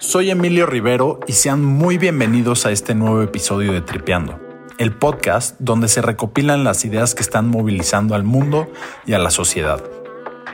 [0.00, 4.40] Soy Emilio Rivero y sean muy bienvenidos a este nuevo episodio de Tripeando,
[4.76, 8.66] el podcast donde se recopilan las ideas que están movilizando al mundo
[9.06, 9.84] y a la sociedad.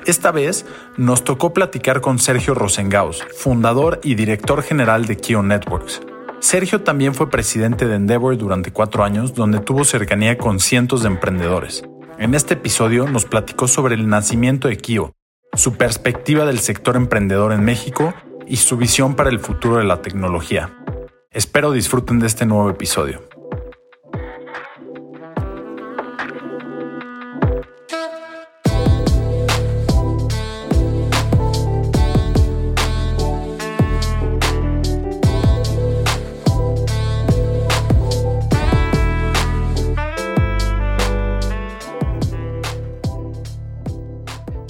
[0.05, 0.67] Esta vez
[0.99, 6.03] nos tocó platicar con Sergio Rosengaus, fundador y director general de Kio Networks.
[6.41, 11.09] Sergio también fue presidente de Endeavor durante cuatro años, donde tuvo cercanía con cientos de
[11.09, 11.83] emprendedores.
[12.19, 15.15] En este episodio nos platicó sobre el nacimiento de Kio,
[15.55, 18.15] su perspectiva del sector emprendedor en México
[18.51, 20.77] y su visión para el futuro de la tecnología.
[21.31, 23.30] Espero disfruten de este nuevo episodio.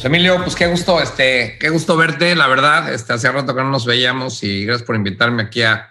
[0.00, 2.90] Pues, Emilio, pues qué gusto, este, qué gusto verte, la verdad.
[2.90, 5.90] Este, hace rato que no nos veíamos y gracias por invitarme aquí a,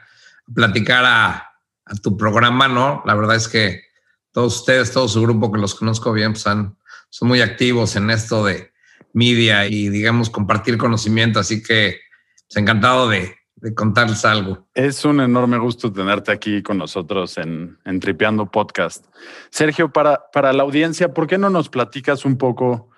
[0.52, 1.54] platicar a,
[2.02, 3.04] tu programa, ¿no?
[3.06, 3.84] La verdad es que
[4.32, 6.76] todos ustedes, todo su grupo que los conozco bien, pues son
[7.22, 8.72] muy activos en esto de
[9.14, 11.40] media y, digamos, compartir conocimiento.
[11.40, 12.00] Así que,
[12.48, 13.36] pues, encantado de,
[13.76, 14.68] contarles algo.
[14.74, 19.06] Es un enorme gusto tenerte aquí con nosotros en, en Tripeando Podcast.
[19.52, 22.89] Sergio, para, para la audiencia, ¿por qué no nos platicas un poco?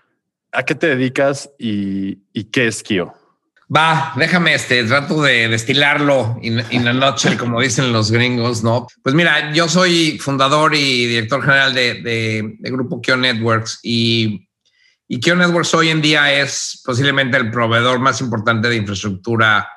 [0.53, 2.17] ¿A qué te dedicas y,
[2.51, 3.13] qué es Kio?
[3.73, 8.85] Va, déjame este, trato de destilarlo en la noche, como dicen los gringos, ¿no?
[9.01, 14.45] Pues mira, yo soy fundador y director general de, Grupo Kio Networks y,
[15.07, 19.69] y Kio Networks hoy en día es posiblemente el proveedor más importante de infraestructura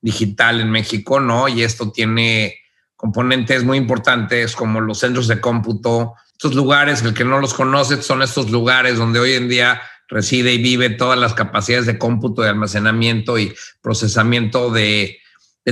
[0.00, 1.46] digital en México, ¿no?
[1.46, 2.56] Y esto tiene
[2.96, 8.02] componentes muy importantes como los centros de cómputo, estos lugares, el que no los conoce,
[8.02, 9.80] son estos lugares donde hoy en día
[10.12, 15.18] reside y vive todas las capacidades de cómputo, de almacenamiento y procesamiento de,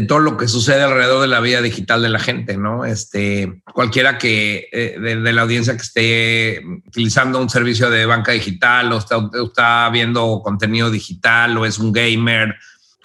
[0.09, 2.85] todo lo que sucede alrededor de la vida digital de la gente, ¿no?
[2.85, 8.93] Este, cualquiera que eh, de, la audiencia que esté utilizando un servicio de banca digital
[8.93, 12.57] o está, viendo contenido digital o es un gamer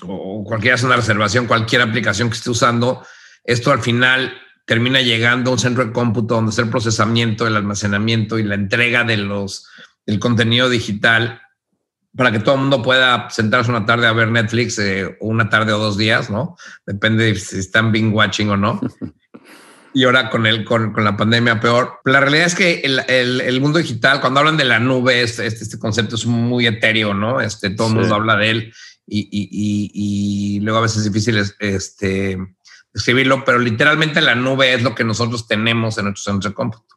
[0.03, 3.05] o cualquiera hace una reservación, cualquier aplicación que esté usando,
[3.43, 4.33] esto al final
[4.65, 8.55] termina llegando a un centro de cómputo donde está el procesamiento, el almacenamiento y la
[8.55, 9.67] entrega de los
[10.05, 11.41] el contenido digital
[12.15, 15.73] para que todo el mundo pueda sentarse una tarde a ver Netflix eh, una tarde
[15.73, 16.55] o dos días, ¿no?
[16.85, 18.79] Depende si están being watching o no.
[19.93, 21.99] y ahora con, el, con, con, la pandemia peor.
[22.05, 25.45] La realidad es que el, el, el, mundo digital, cuando hablan de la nube, este,
[25.47, 27.41] este, concepto es muy etéreo, ¿no?
[27.41, 28.73] Este, todo el mundo habla de él
[29.07, 29.91] y, y, y,
[30.57, 32.37] y, luego a veces es difícil este,
[32.93, 36.94] escribirlo, pero literalmente la nube es lo que nosotros tenemos en nuestro centro de cómputo.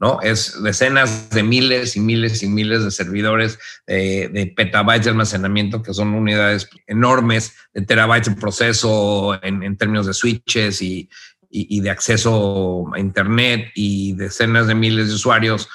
[0.00, 0.20] ¿No?
[0.22, 5.94] Es decenas de miles y miles y miles de servidores de petabytes de almacenamiento, que
[5.94, 11.08] son unidades enormes, de terabytes de proceso en, términos de switches y,
[11.50, 15.68] de acceso a Internet y decenas de miles de usuarios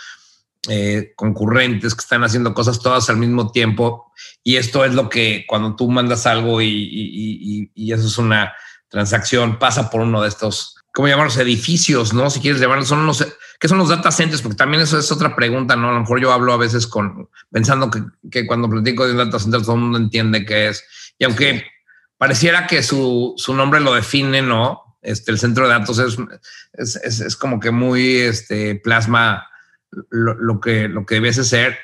[0.70, 4.12] eh, concurrentes que están haciendo cosas todas al mismo tiempo.
[4.44, 8.54] Y esto es lo que cuando tú mandas algo y, y eso es una
[8.88, 11.38] transacción, pasa por uno de estos ¿cómo llamarlos?
[11.38, 12.30] Edificios, ¿no?
[12.30, 13.26] Si quieres llamarlos, son unos,
[13.60, 14.42] ¿qué son los data centers?
[14.42, 15.90] Porque también eso es otra pregunta, ¿no?
[15.90, 19.18] A lo mejor yo hablo a veces con, pensando que, que cuando platico de un
[19.18, 20.86] data center todo el mundo entiende qué es.
[21.18, 21.66] Y aunque
[22.18, 24.98] pareciera que su, su nombre lo define, ¿no?
[25.02, 26.18] Este, el centro de datos es,
[26.74, 29.50] es, es, como que muy este, plasma
[30.10, 31.78] lo, lo, que, lo que debiese ser.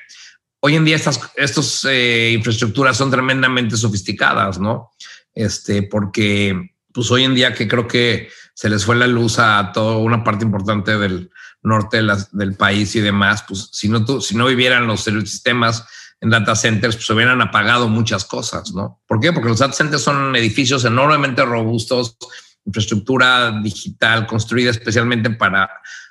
[0.61, 4.91] Hoy en día estas estos, eh, infraestructuras son tremendamente sofisticadas, ¿no?
[5.33, 9.71] Este, porque pues hoy en día que creo que se les fue la luz a
[9.73, 11.31] toda una parte importante del
[11.63, 12.01] norte
[12.33, 15.85] del país y demás, pues si no, si no vivieran los sistemas
[16.19, 18.99] en data centers, pues hubieran apagado muchas cosas, ¿no?
[19.07, 19.31] ¿Por qué?
[19.31, 22.17] Porque los data centers son edificios enormemente robustos,
[22.65, 25.69] infraestructura digital construida especialmente para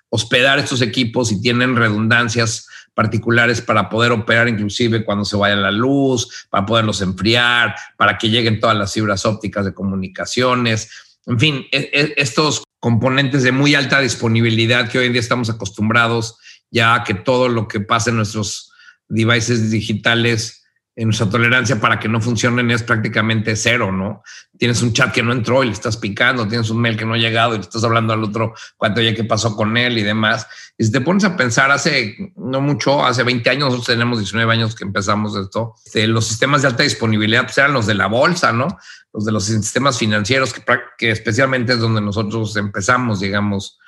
[0.09, 5.71] hospedar estos equipos y tienen redundancias particulares para poder operar inclusive cuando se vaya la
[5.71, 11.67] luz, para poderlos enfriar, para que lleguen todas las fibras ópticas de comunicaciones, en fin,
[11.73, 16.37] e, e, estos componentes de muy alta disponibilidad que hoy en día estamos acostumbrados
[16.71, 18.73] ya a que todo lo que pasa en nuestros
[19.09, 20.58] devices digitales
[21.05, 24.23] nuestra tolerancia para que no funcionen es prácticamente cero, ¿no?
[24.59, 27.15] Tienes un chat que no entró y le estás picando, tienes un mail que no
[27.15, 30.03] ha llegado y le estás hablando al otro cuánto ya qué pasó con él y
[30.03, 30.47] demás.
[30.77, 34.53] Y si te pones a pensar, hace no mucho, hace 20 años, nosotros tenemos 19
[34.53, 38.09] años que empezamos esto, este, los sistemas de alta disponibilidad pues eran los de la
[38.09, 38.67] bolsa, ¿no?
[39.13, 40.63] Los de los sistemas financieros, que,
[40.99, 43.79] que especialmente es donde nosotros empezamos, digamos,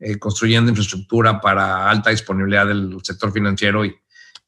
[0.00, 3.96] eh, construyendo infraestructura para alta disponibilidad del sector financiero y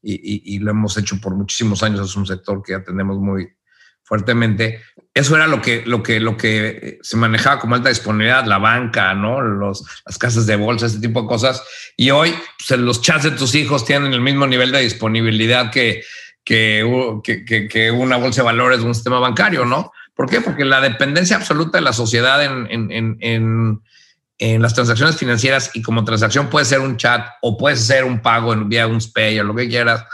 [0.02, 2.08] y, lo hemos hecho por muchísimos años.
[2.08, 3.48] Es un sector que atendemos muy
[4.02, 4.80] fuertemente.
[5.14, 9.14] eso era lo que, lo que, lo que se manejaba como alta disponibilidad, la banca,
[9.14, 9.40] ¿no?
[9.40, 11.62] Los, las casas de bolsa, este tipo de cosas.
[11.96, 12.34] Y hoy
[12.66, 16.02] pues, los chats de tus hijos tienen el mismo nivel de disponibilidad que,
[16.44, 19.92] que, que, que una bolsa de valores un sistema bancario, ¿no?
[20.14, 20.40] ¿Por qué?
[20.40, 23.80] Porque la dependencia absoluta de la sociedad en, en, en, en,
[24.40, 28.52] las transacciones financieras y como transacción puede ser un chat o puede ser un pago
[28.52, 30.04] en vía un SPAY o lo que quieras,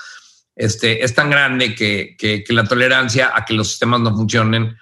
[0.57, 4.77] este, es tan grande que, que, que la tolerancia a que los sistemas no funcionen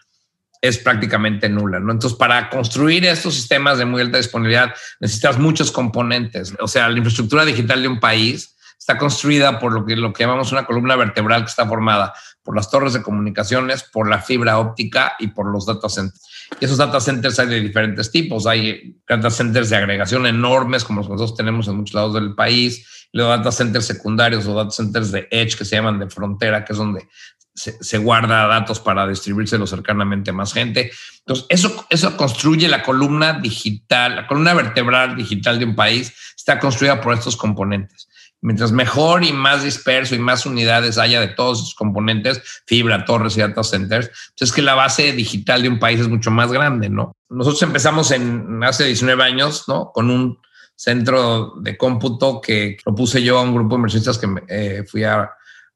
[0.64, 1.78] es prácticamente nula.
[1.78, 1.92] ¿no?
[1.92, 6.54] Entonces, para construir estos sistemas de muy alta disponibilidad, necesitas muchos componentes.
[6.58, 10.24] O sea, la infraestructura digital de un país está construida por lo que, lo que
[10.24, 14.58] llamamos una columna vertebral que está formada por las torres de comunicaciones, por la fibra
[14.58, 16.23] óptica y por los data centers.
[16.60, 18.46] Esos data centers hay de diferentes tipos.
[18.46, 22.34] Hay data centers de agregación enormes, como los que nosotros tenemos en muchos lados del
[22.34, 26.64] país, los data centers secundarios o data centers de edge, que se llaman de frontera,
[26.64, 27.06] que es donde
[27.54, 30.90] se, guarda datos para distribuírselo cercanamente a más gente.
[31.20, 36.58] Entonces, eso, eso construye la columna digital, la columna vertebral digital de un país está
[36.58, 38.08] construida por estos componentes.
[38.44, 43.36] Mientras mejor y más disperso y más unidades haya de todos esos componentes, fibra, torres
[43.36, 46.52] y data centers, pues es que la base digital de un país es mucho más
[46.52, 47.16] grande, ¿no?
[47.28, 49.90] Nosotros empezamos en hace 19 años, ¿no?
[49.92, 50.38] Con un
[50.76, 55.30] centro de cómputo que propuse yo a un grupo de inversionistas que eh, fui a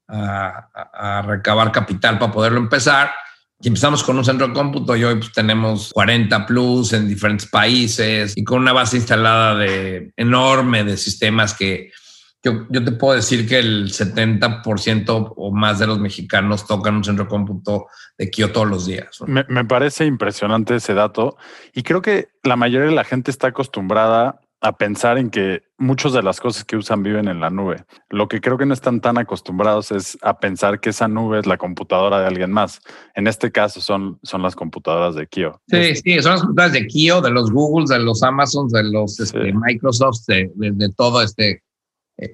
[0.09, 3.11] a, recabar capital para poderlo empezar.
[3.61, 7.45] Y empezamos con un centro de cómputo y hoy pues, tenemos 40 plus en diferentes
[7.45, 11.91] países y con una base instalada de enorme de sistemas que
[12.43, 17.03] yo, yo te puedo decir que el 70% o más de los mexicanos tocan un
[17.03, 17.87] centro de cómputo
[18.17, 19.19] de Kio todos los días.
[19.27, 21.37] Me, me parece impresionante ese dato
[21.73, 26.11] y creo que la mayoría de la gente está acostumbrada a pensar en que muchas
[26.11, 27.85] de las cosas que usan viven en la nube.
[28.09, 31.45] Lo que creo que no están tan acostumbrados es a pensar que esa nube es
[31.45, 32.81] la computadora de alguien más.
[33.15, 35.61] En este caso son, son las computadoras de Kio.
[35.67, 39.19] Sí, sí, son las computadoras de Kio, de los Googles, de los Amazons, de los
[39.19, 41.63] este, Microsofts, de, de, todo este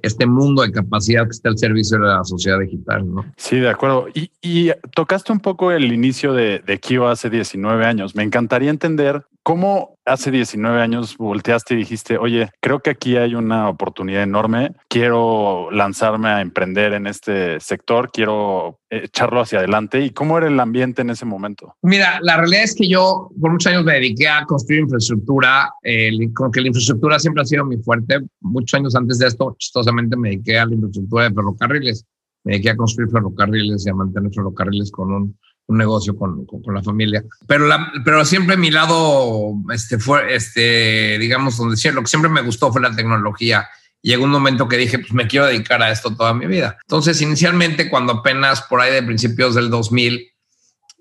[0.02, 3.26] este mundo de capacidad que está al servicio de la sociedad digital, ¿no?
[3.38, 4.08] Sí, de acuerdo.
[4.14, 8.16] Y, y tocaste un poco el inicio de, de hace 19 años.
[8.16, 13.36] Me encantaría entender ¿Cómo hace 19 años volteaste y dijiste, oye, creo que aquí hay
[13.36, 20.04] una oportunidad enorme, quiero lanzarme a emprender en este sector, quiero echarlo hacia adelante?
[20.04, 21.76] ¿Y cómo era el ambiente en ese momento?
[21.84, 26.10] Mira, la realidad es que yo por muchos años me dediqué a construir infraestructura, eh,
[26.34, 28.22] como que la infraestructura siempre ha sido mi fuerte.
[28.42, 32.04] Muchos años antes de esto, chistosamente me dediqué a la infraestructura de ferrocarriles.
[32.46, 36.74] Me dediqué a construir ferrocarriles y a mantener ferrocarriles con un un negocio con, con,
[36.74, 37.24] la familia.
[37.48, 42.42] Pero, la, pero siempre mi lado, este, fue, este, digamos, donde lo que siempre me
[42.42, 43.68] gustó fue la tecnología.
[44.02, 46.78] llegó un momento que dije, pues me quiero dedicar a esto toda mi vida.
[46.82, 50.32] Entonces, inicialmente, cuando apenas por ahí de principios del 2000,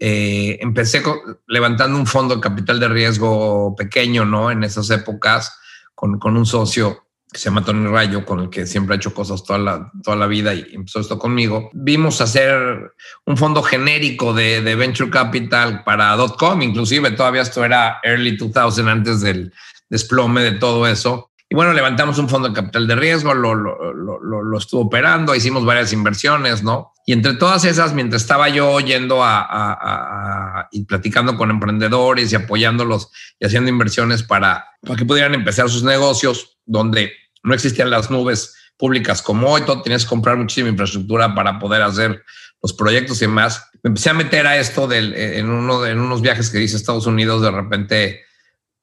[0.00, 1.02] eh, empecé
[1.46, 4.50] levantando un fondo de capital de riesgo pequeño, ¿no?
[4.50, 5.58] En esas épocas,
[5.94, 7.03] con, con un socio
[7.34, 10.16] que se llama Tony Rayo, con el que siempre ha hecho cosas toda la, toda
[10.16, 12.92] la vida y empezó esto conmigo, vimos hacer
[13.26, 18.88] un fondo genérico de, de Venture Capital para .com, inclusive todavía esto era early 2000,
[18.88, 19.52] antes del
[19.90, 21.32] desplome de todo eso.
[21.48, 25.34] Y bueno, levantamos un fondo de capital de riesgo, lo, lo, lo, lo estuvo operando,
[25.34, 26.92] hicimos varias inversiones, ¿no?
[27.04, 32.32] Y entre todas esas, mientras estaba yo yendo a, a, a, y platicando con emprendedores
[32.32, 33.10] y apoyándolos
[33.40, 37.12] y haciendo inversiones para, para que pudieran empezar sus negocios, donde
[37.44, 41.82] no existían las nubes públicas como hoy, tú tenías que comprar muchísima infraestructura para poder
[41.82, 42.24] hacer
[42.60, 43.70] los proyectos y demás.
[43.82, 46.78] Me empecé a meter a esto del, en, uno, en unos viajes que hice a
[46.78, 48.22] Estados Unidos, de repente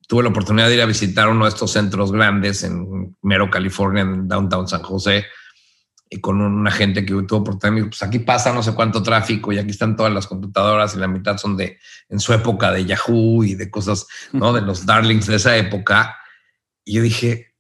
[0.08, 4.02] tuve la oportunidad de ir a visitar uno de estos centros grandes en Mero, California,
[4.02, 5.26] en downtown San José,
[6.10, 9.58] y con una gente que tuvo oportunidad, pues aquí pasa no sé cuánto tráfico y
[9.58, 13.46] aquí están todas las computadoras y la mitad son de, en su época, de Yahoo
[13.46, 14.52] y de cosas, ¿no?
[14.52, 16.18] De los darlings de esa época.
[16.84, 17.54] Y yo dije,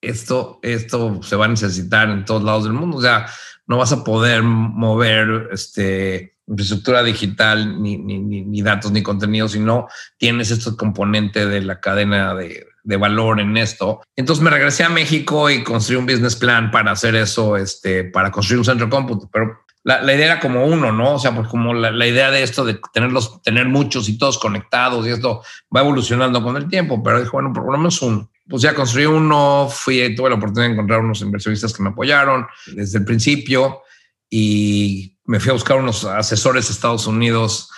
[0.00, 2.98] esto, esto se va a necesitar en todos lados del mundo.
[2.98, 3.26] O sea,
[3.66, 9.60] no vas a poder mover este, infraestructura digital, ni, ni, ni datos, ni contenidos, si
[9.60, 14.02] no tienes este componente de la cadena de, de, valor en esto.
[14.14, 18.30] Entonces me regresé a México y construí un business plan para hacer eso, este, para
[18.30, 19.28] construir un centro de cómputo.
[19.32, 21.14] Pero la, idea era como uno, ¿no?
[21.14, 24.38] O sea, pues como la, la, idea de esto de tenerlos, tener muchos y todos
[24.38, 25.42] conectados y esto
[25.74, 29.06] va evolucionando con el tiempo, pero dijo, bueno, por lo menos uno pues ya construí
[29.06, 33.82] uno, fui, tuve la oportunidad de encontrar unos inversionistas que me apoyaron desde el principio
[34.30, 37.70] y me fui a buscar unos asesores de Estados Unidos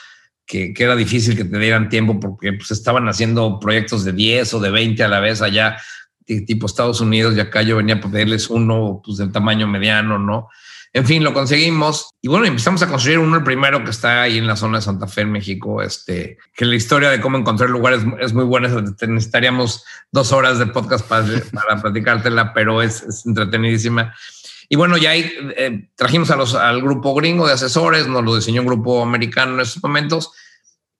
[0.46, 4.54] que, que, era difícil que te dieran tiempo porque pues, estaban haciendo proyectos de 10
[4.54, 5.76] o de 20 a la vez allá,
[6.24, 10.48] tipo Estados Unidos, y acá yo venía a pedirles uno pues, del tamaño mediano, ¿no?
[10.92, 14.38] En fin, lo conseguimos y bueno, empezamos a construir uno, el primero que está ahí
[14.38, 15.82] en la zona de Santa Fe, en México.
[15.82, 18.68] Este, que la historia de cómo encontrar lugares es muy buena.
[18.68, 21.24] Necesitaríamos dos horas de podcast para,
[21.82, 24.14] platicártela, pero es, entretenidísima.
[24.70, 28.66] Y bueno, ya ahí eh, trajimos al grupo gringo de asesores, nos lo diseñó un
[28.66, 30.32] grupo americano en esos momentos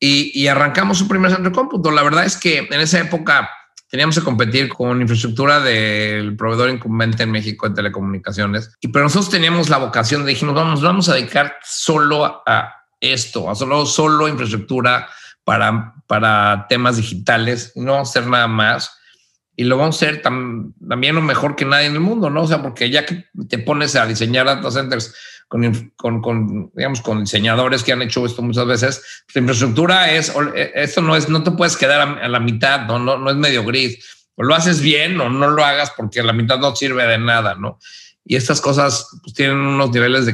[0.01, 1.91] y, y arrancamos su primer centro de cómputo.
[1.91, 3.51] La verdad es que en esa época
[3.89, 8.71] teníamos que competir con infraestructura del proveedor incumbente en México de telecomunicaciones.
[8.81, 13.51] Y pero nosotros teníamos la vocación de dijimos, vamos, vamos a dedicar solo a esto,
[13.51, 15.09] a solo, solo infraestructura
[15.45, 18.98] para, para temas digitales, no hacer nada más.
[19.61, 22.43] Y lo vamos a hacer también lo mejor que nadie en el mundo, ¿no?
[22.43, 25.13] O sea, porque ya que te pones a diseñar data centers
[25.49, 29.25] con, con, digamos, con diseñadores que han hecho esto muchas veces.
[29.35, 33.01] La infraestructura es, eh, esto no es, no te puedes quedar a, la mitad, no,
[33.01, 33.99] no, no es medio gris.
[34.37, 37.57] O lo haces bien o no lo hagas porque la mitad no sirve de nada,
[37.57, 37.81] ¿no?
[38.25, 40.33] Y estas cosas pues, tienen unos niveles de,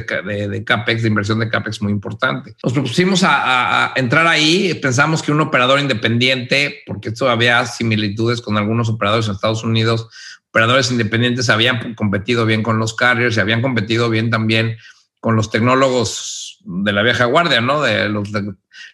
[0.49, 2.55] de, CAPEX, de inversión de CAPEX muy importante.
[2.63, 8.57] Nos propusimos a, entrar ahí, pensamos que un operador independiente, porque esto había similitudes con
[8.57, 10.09] algunos operadores en Estados Unidos,
[10.49, 14.77] operadores independientes habían competido bien con los carriers y habían competido bien también
[15.19, 17.81] con los tecnólogos de la vieja guardia, ¿no?
[17.81, 18.29] De los,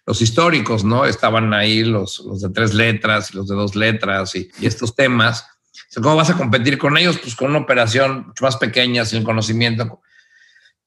[0.05, 1.05] los históricos, ¿no?
[1.05, 5.45] Estaban ahí los, los, de tres letras y los de dos letras y, estos temas.
[5.95, 7.19] ¿Cómo vas a competir con ellos?
[7.19, 10.01] Pues con una operación mucho más pequeña, sin conocimiento.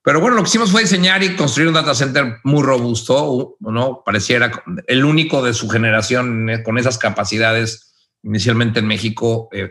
[0.03, 4.03] Pero bueno, lo que hicimos fue diseñar y construir un data center muy robusto, ¿no?
[4.05, 4.51] Pareciera
[4.87, 9.49] el único de su generación con esas capacidades inicialmente en México.
[9.53, 9.71] Eh,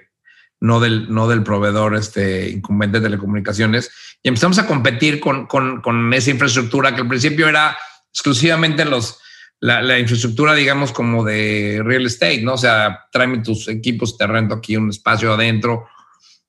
[0.59, 3.91] no del, no del proveedor este, incumbente de telecomunicaciones.
[4.23, 7.77] Y empezamos a competir con, con, con esa infraestructura que al principio era
[8.09, 9.19] exclusivamente los,
[9.63, 12.55] la, la, infraestructura, digamos, como de real estate, ¿no?
[12.55, 15.85] O sea, tráeme tus equipos, te rento aquí un espacio adentro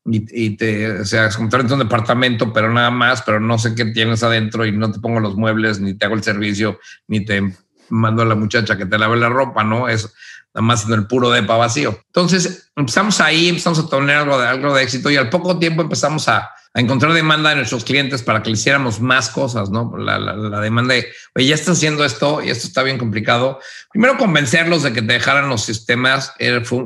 [0.04, 3.38] y, y te, o sea, es como te rento un departamento, pero nada más, pero
[3.38, 6.25] no sé qué tienes adentro y no te pongo los muebles, ni te hago el
[6.25, 7.54] servicio, ni te
[7.88, 9.88] mando a la muchacha que te lave la ropa, ¿no?
[9.88, 10.12] Es
[10.54, 11.99] nada más en el puro depa vacío.
[12.06, 15.82] Entonces empezamos ahí, empezamos a tener algo de, algo de éxito y al poco tiempo
[15.82, 19.96] empezamos a, encontrar demanda de nuestros clientes para que le hiciéramos más cosas, ¿no?
[19.96, 21.06] La, la, demanda de,
[21.37, 23.61] oye, ya estás haciendo esto y esto está bien complicado.
[23.92, 26.32] Primero convencerlos de que te dejaran los sistemas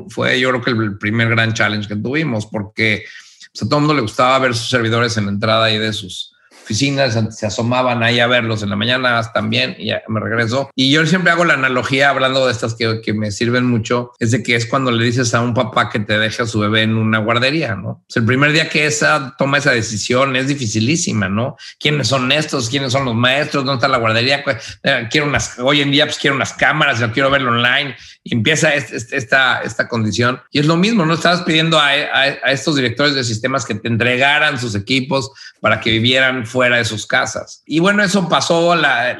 [0.09, 3.03] fue, yo creo que el primer gran challenge que tuvimos porque
[3.51, 6.35] pues, a todo el mundo le gustaba ver sus servidores en entrada y de sus
[6.69, 10.69] oficinas, se asomaban ahí a verlos en la mañana también y ya me regreso.
[10.75, 14.29] Y yo siempre hago la analogía hablando de estas que, que, me sirven mucho, es
[14.29, 16.83] de que es cuando le dices a un papá que te deje a su bebé
[16.83, 18.03] en una guardería, ¿no?
[18.13, 21.55] el primer día que esa toma esa decisión es dificilísima, ¿no?
[21.79, 22.69] ¿Quiénes son estos?
[22.69, 23.65] ¿Quiénes son los maestros?
[23.65, 24.43] ¿Dónde está la guardería?
[24.83, 27.95] Eh, quiero unas, hoy en día pues quiero unas cámaras, yo quiero verlo online
[28.25, 30.39] empieza esta, esta condición.
[30.51, 31.13] Y es lo mismo, ¿no?
[31.13, 35.91] Estabas pidiendo a, a, estos directores de sistemas que te entregaran sus equipos para que
[35.91, 37.63] vivieran fuera de sus casas.
[37.65, 39.17] Y bueno, eso pasó, la,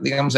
[0.00, 0.36] digamos,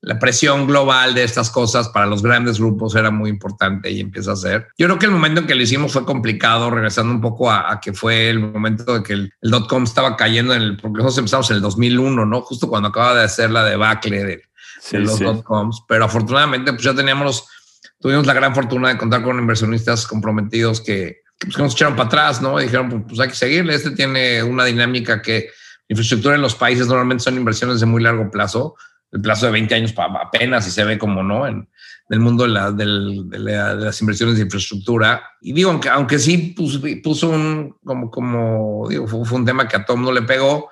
[0.00, 4.32] la presión global de estas cosas para los grandes grupos era muy importante y empieza
[4.32, 4.68] a ser.
[4.78, 7.72] Yo creo que el momento en que lo hicimos fue complicado, regresando un poco a,
[7.72, 10.98] a que fue el momento de que el, el dot-com estaba cayendo, en el, porque
[10.98, 12.40] nosotros empezamos en el 2001, ¿no?
[12.42, 14.42] Justo cuando acaba de hacer la debacle de,
[14.80, 15.24] sí, de los sí.
[15.24, 17.46] dot-coms, pero afortunadamente pues ya teníamos,
[18.00, 22.08] tuvimos la gran fortuna de contar con inversionistas comprometidos que, pues, que nos echaron para
[22.08, 22.60] atrás, ¿no?
[22.60, 23.74] Y dijeron, pues, pues hay que seguirle.
[23.74, 25.50] Este tiene una dinámica que
[25.88, 28.76] infraestructura en los países normalmente son inversiones de muy largo plazo,
[29.10, 31.68] el plazo de 20 años apenas y se ve como no en
[32.10, 35.22] el mundo de, la, de, la, de, las inversiones de infraestructura.
[35.40, 39.76] Y digo, aunque, aunque sí puso, puso un, como, como digo, fue, un tema que
[39.76, 40.70] a el mundo le pegó,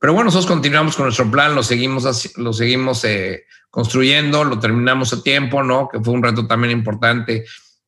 [0.00, 5.12] pero bueno, nosotros continuamos con nuestro plan, lo seguimos, lo seguimos eh, construyendo, lo terminamos
[5.12, 5.88] a tiempo, ¿no?
[5.88, 7.44] Que fue un reto también importante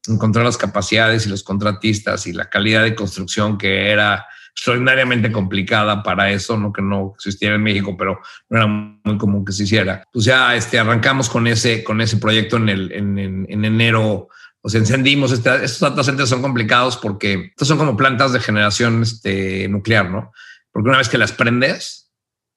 [0.08, 6.02] encontrar las capacidades y los contratistas y la calidad de construcción que era extraordinariamente complicada
[6.02, 9.64] para eso, no que no existiera en México, pero no era muy común que se
[9.64, 10.02] hiciera.
[10.12, 14.28] Pues ya este, arrancamos con ese, con ese proyecto en, el, en, en, en enero.
[14.62, 15.32] Nos encendimos.
[15.32, 20.32] Este, estos data son complicados porque estos son como plantas de generación este, nuclear, ¿no?
[20.72, 22.10] Porque una vez que las prendes,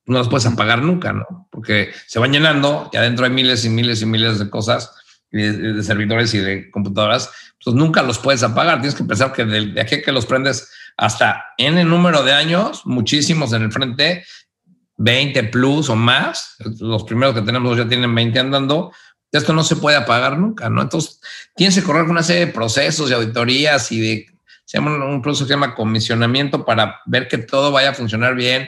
[0.06, 1.48] no las puedes apagar nunca, ¿no?
[1.52, 4.94] Porque se van llenando y adentro hay miles y miles y miles de cosas
[5.32, 7.32] de, de servidores y de computadoras,
[7.64, 8.82] pues nunca los puedes apagar.
[8.82, 12.86] Tienes que pensar que de, de aquí que los prendes hasta el número de años,
[12.86, 14.26] muchísimos en el frente,
[14.98, 16.56] 20 plus o más.
[16.80, 18.92] Los primeros que tenemos ya tienen 20 andando.
[19.32, 20.82] Esto no se puede apagar nunca, ¿no?
[20.82, 21.20] Entonces
[21.56, 24.26] tienes que correr una serie de procesos y auditorías y de,
[24.74, 28.34] se llama un proceso que se llama comisionamiento para ver que todo vaya a funcionar
[28.34, 28.68] bien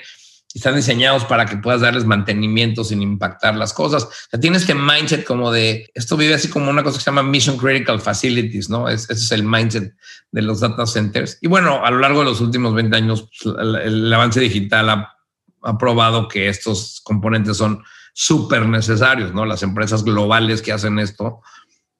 [0.53, 4.03] están diseñados para que puedas darles mantenimiento sin impactar las cosas.
[4.03, 7.09] O sea, tiene este mindset como de, esto vive así como una cosa que se
[7.09, 8.87] llama Mission Critical Facilities, ¿no?
[8.87, 9.95] ese es el mindset
[10.31, 11.39] de los data centers.
[11.41, 15.17] Y bueno, a lo largo de los últimos 20 años, pues, el, avance digital ha,
[15.63, 17.83] ha probado que estos componentes son
[18.13, 19.45] súper necesarios, ¿no?
[19.45, 21.41] Las empresas globales que hacen esto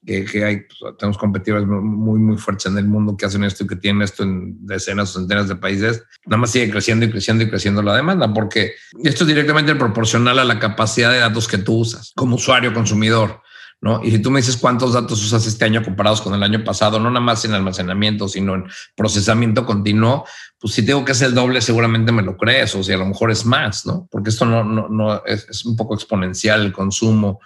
[0.06, 3.68] que, hay, pues, tenemos competidores muy, muy fuertes en el mundo que hacen esto y
[3.68, 7.44] que tienen esto en decenas o centenas de países, nada más sigue creciendo y creciendo
[7.44, 11.58] y creciendo la demanda, porque esto es directamente proporcional a la capacidad de datos que
[11.58, 13.42] tú usas como usuario, consumidor.
[13.82, 14.02] ¿No?
[14.04, 16.98] Y si tú me dices cuántos datos usas este año comparados con el año pasado,
[16.98, 18.64] no nada más en almacenamiento, sino en
[18.96, 20.26] procesamiento continuo,
[20.58, 23.06] pues si tengo que hacer el doble, seguramente me lo crees, o sea, a lo
[23.06, 24.08] mejor es más, ¿no?
[24.10, 27.42] Porque esto no, no, no es un poco exponencial el consumo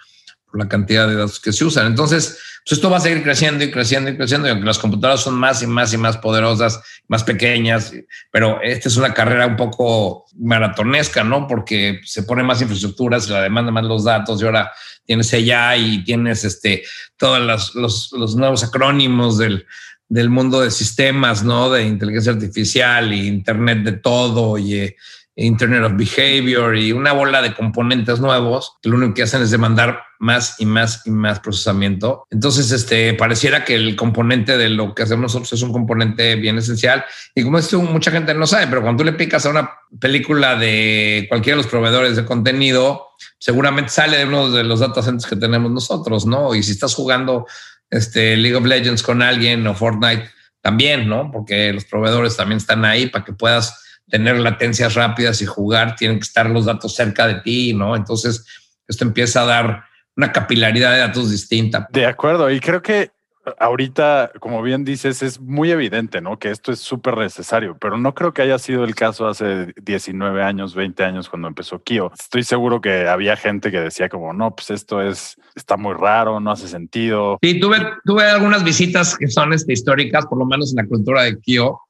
[0.52, 1.86] la cantidad de datos que se usan.
[1.86, 5.22] Entonces, pues esto va a seguir creciendo y creciendo y creciendo, y aunque las computadoras
[5.22, 7.92] son más y más y más poderosas, más pequeñas,
[8.30, 11.46] pero esta es una carrera un poco maratonesca, ¿no?
[11.46, 14.72] Porque se pone más infraestructura, se la demanda más los datos y ahora
[15.04, 16.84] tienes ella y tienes este,
[17.16, 19.66] todos los, los, nuevos acrónimos del,
[20.08, 21.70] del mundo de sistemas, ¿no?
[21.70, 24.96] De inteligencia artificial y Internet de todo y eh,
[25.44, 29.50] Internet of Behavior y una bola de componentes nuevos que lo único que hacen es
[29.50, 32.26] demandar más y más y más procesamiento.
[32.30, 36.58] Entonces, este pareciera que el componente de lo que hacemos nosotros es un componente bien
[36.58, 37.04] esencial.
[37.34, 40.56] Y como esto mucha gente no sabe, pero cuando tú le picas a una película
[40.56, 45.26] de cualquiera de los proveedores de contenido, seguramente sale de uno de los data centers
[45.26, 46.54] que tenemos nosotros, ¿no?
[46.54, 47.46] Y si estás jugando
[47.88, 50.30] este League of Legends con alguien o Fortnite,
[50.60, 51.30] también, ¿no?
[51.32, 56.18] Porque los proveedores también están ahí para que puedas tener latencias rápidas y jugar, tienen
[56.18, 57.96] que estar los datos cerca de ti, ¿no?
[57.96, 58.44] Entonces,
[58.86, 59.84] esto empieza a dar
[60.16, 61.88] una capilaridad de datos distinta.
[61.92, 63.10] De acuerdo, y creo que
[63.58, 66.38] ahorita, como bien dices, es muy evidente, ¿no?
[66.38, 70.42] Que esto es súper necesario, pero no creo que haya sido el caso hace 19
[70.42, 72.12] años, 20 años cuando empezó Kio.
[72.18, 76.40] Estoy seguro que había gente que decía como, no, pues esto es, está muy raro,
[76.40, 77.38] no hace sentido.
[77.42, 81.22] Sí, tuve, tuve algunas visitas que son este, históricas, por lo menos en la cultura
[81.22, 81.80] de Kio,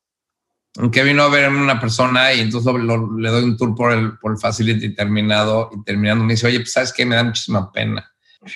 [0.93, 4.33] que vino a ver una persona y entonces le doy un tour por el, por
[4.33, 8.09] el facility terminado y terminando me dice, oye, pues sabes que me da muchísima pena.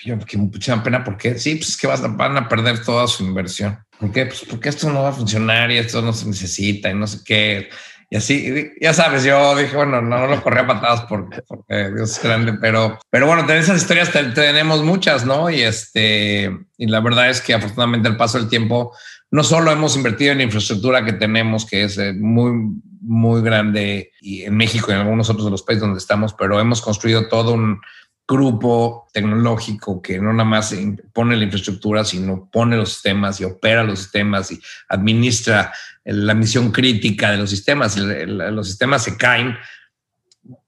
[0.04, 1.38] yo, que muchísima pena, ¿por qué?
[1.38, 3.78] Sí, pues es que vas a, van a perder toda su inversión.
[3.98, 4.26] ¿Por qué?
[4.26, 7.18] Pues porque esto no va a funcionar y esto no se necesita y no sé
[7.24, 7.68] qué.
[8.10, 12.12] Y así, ya sabes, yo dije, bueno, no, lo corría a patadas porque, porque, Dios
[12.12, 15.50] es grande, pero, pero bueno, de esas historias tenemos muchas, ¿no?
[15.50, 18.92] Y este, y la verdad es que afortunadamente el paso del tiempo,
[19.30, 22.52] no solo hemos invertido en la infraestructura que tenemos, que es eh, muy,
[23.00, 26.60] muy grande y en México y en algunos otros de los países donde estamos, pero
[26.60, 27.80] hemos construido todo un
[28.26, 30.74] grupo tecnológico que no nada más
[31.12, 35.72] pone la infraestructura, sino pone los sistemas y opera los sistemas y administra
[36.04, 37.96] la misión crítica de los sistemas.
[37.96, 39.56] Los sistemas se caen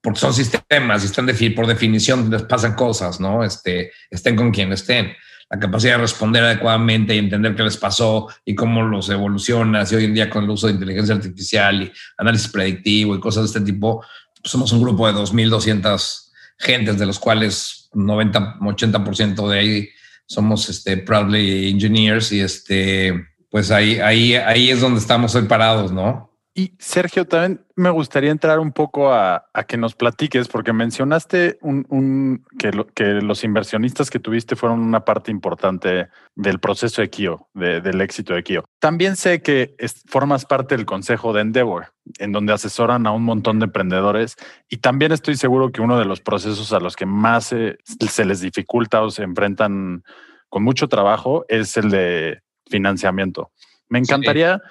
[0.00, 3.42] porque son sistemas y están por definición les pasan cosas, ¿no?
[3.42, 5.12] Este, estén con quien estén
[5.48, 9.84] la capacidad de responder adecuadamente y entender qué les pasó y cómo los evoluciona.
[9.88, 13.44] Y hoy en día con el uso de inteligencia artificial y análisis predictivo y cosas
[13.44, 14.04] de este tipo,
[14.40, 16.25] pues somos un grupo de 2.200
[16.58, 19.88] gentes, de los cuales 90, 80% de ahí
[20.26, 25.92] somos este, proudly engineers y este, pues ahí, ahí, ahí es donde estamos hoy parados,
[25.92, 26.35] ¿no?
[26.58, 32.46] Y Sergio, también me gustaría entrar un poco a, que nos platiques, porque mencionaste un,
[32.58, 38.00] que, que, los inversionistas que tuviste fueron una parte importante del proceso de Kio, del
[38.00, 38.64] éxito de Kio.
[38.78, 43.58] También sé que formas parte del consejo de Endeavor, en donde asesoran a un montón
[43.58, 44.36] de emprendedores.
[44.70, 48.40] Y también estoy seguro que uno de los procesos a los que más se, les
[48.40, 50.04] dificulta o se enfrentan
[50.48, 52.40] con mucho trabajo es el de
[52.70, 53.50] financiamiento.
[53.90, 54.62] Me encantaría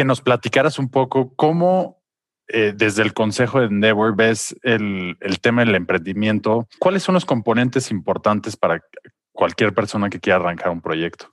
[0.00, 2.02] que nos platicaras un poco cómo
[2.48, 6.66] eh, desde el Consejo de Endeavor ves el, tema del emprendimiento.
[6.78, 8.82] ¿Cuáles son los componentes importantes para
[9.30, 11.26] cualquier persona que quiera arrancar un proyecto?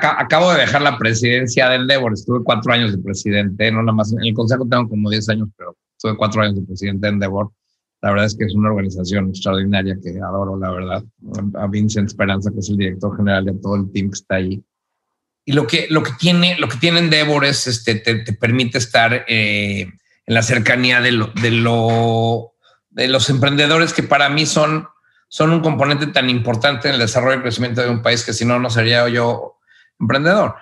[0.00, 2.12] Acabo de dejar la presidencia de Endeavor.
[2.12, 4.12] Estuve cuatro años de presidente, no nada más.
[4.12, 7.50] En el Consejo tengo como diez años, pero estuve cuatro años de presidente de Endeavor.
[8.00, 11.04] La verdad es que es una organización extraordinaria que adoro, la verdad.
[11.54, 14.64] A Vincent Esperanza, que es el director general de todo el team que está ahí
[15.44, 19.24] y lo que, lo que tiene, lo que tiene Endeavor es este, te, permite estar
[19.28, 19.90] eh,
[20.26, 22.54] en la cercanía de lo, de lo,
[22.90, 24.88] de los emprendedores que para mí son,
[25.28, 28.44] son un componente tan importante en el desarrollo y crecimiento de un país que si
[28.44, 29.58] no, no sería yo
[30.00, 30.56] emprendedor.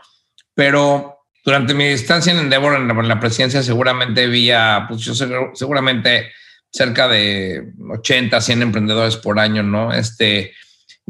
[0.54, 5.14] Pero durante mi distancia en Endeavor, en la, presidencia, seguramente había, pues yo
[5.54, 6.32] seguramente
[6.70, 9.92] cerca de 80, 100 emprendedores por año, ¿no?
[9.92, 10.52] Este,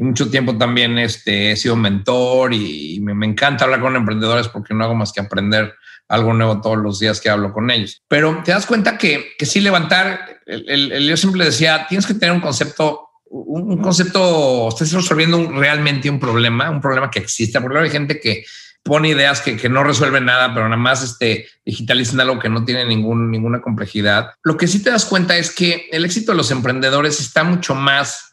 [0.03, 4.83] mucho tiempo también este, he sido mentor y, me, encanta hablar con emprendedores porque no
[4.83, 5.73] hago más que aprender
[6.07, 8.01] algo nuevo todos los días que hablo con ellos.
[8.07, 12.35] Pero te das cuenta que, que sí levantar, el, yo siempre decía, tienes que tener
[12.35, 17.89] un concepto, un, concepto, estás resolviendo realmente un problema, un problema que existe, porque hay
[17.89, 18.45] gente que
[18.83, 22.65] pone ideas que, que, no resuelven nada, pero nada más este, digitalizan algo que no
[22.65, 24.31] tiene ningún, ninguna complejidad.
[24.43, 27.75] Lo que sí te das cuenta es que el éxito de los emprendedores está mucho
[27.75, 28.32] más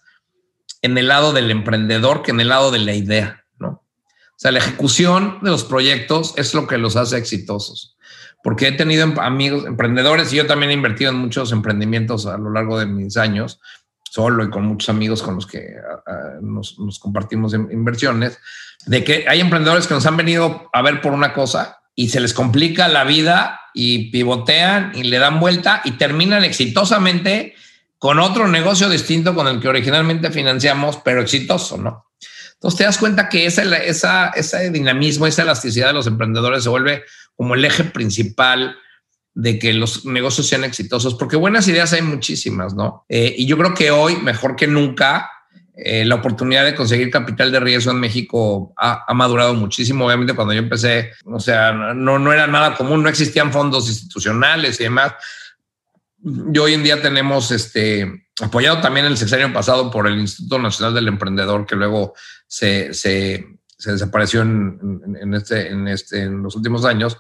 [0.83, 3.69] en el lado del emprendedor que en el lado de la idea, ¿no?
[3.69, 7.97] O sea, la ejecución de los proyectos es lo que los hace exitosos.
[8.43, 12.39] Porque he tenido em, amigos emprendedores y yo también he invertido en muchos emprendimientos a
[12.39, 13.61] lo largo de mis años,
[14.03, 15.75] solo y con muchos amigos con los que
[16.41, 18.39] nos, nos compartimos inversiones
[18.87, 22.21] de que hay emprendedores que nos han venido a ver por una cosa y se
[22.21, 27.55] les complica la vida y pivotean y le dan vuelta y terminan exitosamente
[28.01, 32.07] con otro negocio distinto con el que originalmente financiamos, pero exitoso, ¿no?
[32.55, 37.05] Entonces te das cuenta que ese dinamismo, esa elasticidad de los emprendedores se vuelve
[37.37, 38.75] como el eje principal
[39.35, 43.05] de que los negocios sean exitosos, porque buenas ideas hay muchísimas, ¿no?
[43.11, 45.31] Eh, y yo creo que hoy, mejor que nunca,
[45.77, 50.07] eh, la oportunidad de conseguir capital de riesgo en México ha, madurado muchísimo.
[50.07, 54.81] Obviamente, cuando yo empecé, o sea, no, no era nada común, no existían fondos institucionales
[54.81, 55.13] y demás.
[56.23, 60.95] Y hoy en día tenemos este apoyado también el sexenio pasado por el Instituto Nacional
[60.95, 62.15] del Emprendedor, que luego
[62.47, 63.47] se, se,
[63.79, 67.19] se desapareció en, este, en, este, en los últimos años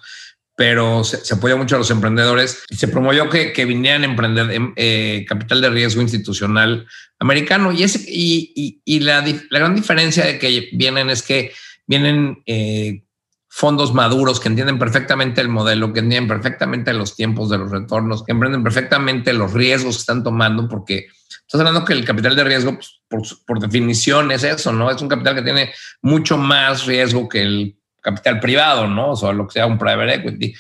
[0.61, 4.75] pero se, apoya mucho a los emprendedores y se promovió que, que vinieran a emprender
[4.77, 6.87] eh, capital de riesgo institucional
[7.19, 7.73] americano.
[7.73, 11.53] Y, ese, y, y, la, la, gran diferencia de que vienen es que
[11.87, 13.05] vienen eh,
[13.53, 18.25] fondos maduros que entienden perfectamente el modelo, que entienden perfectamente los tiempos de los retornos,
[18.25, 22.45] que emprenden perfectamente los riesgos que están tomando, porque estás hablando que el capital de
[22.45, 24.89] riesgo, pues, por, por definición, es eso, ¿no?
[24.89, 29.11] Es un capital que tiene mucho más riesgo que el capital privado, ¿no?
[29.11, 30.55] O sea, lo que sea un private equity.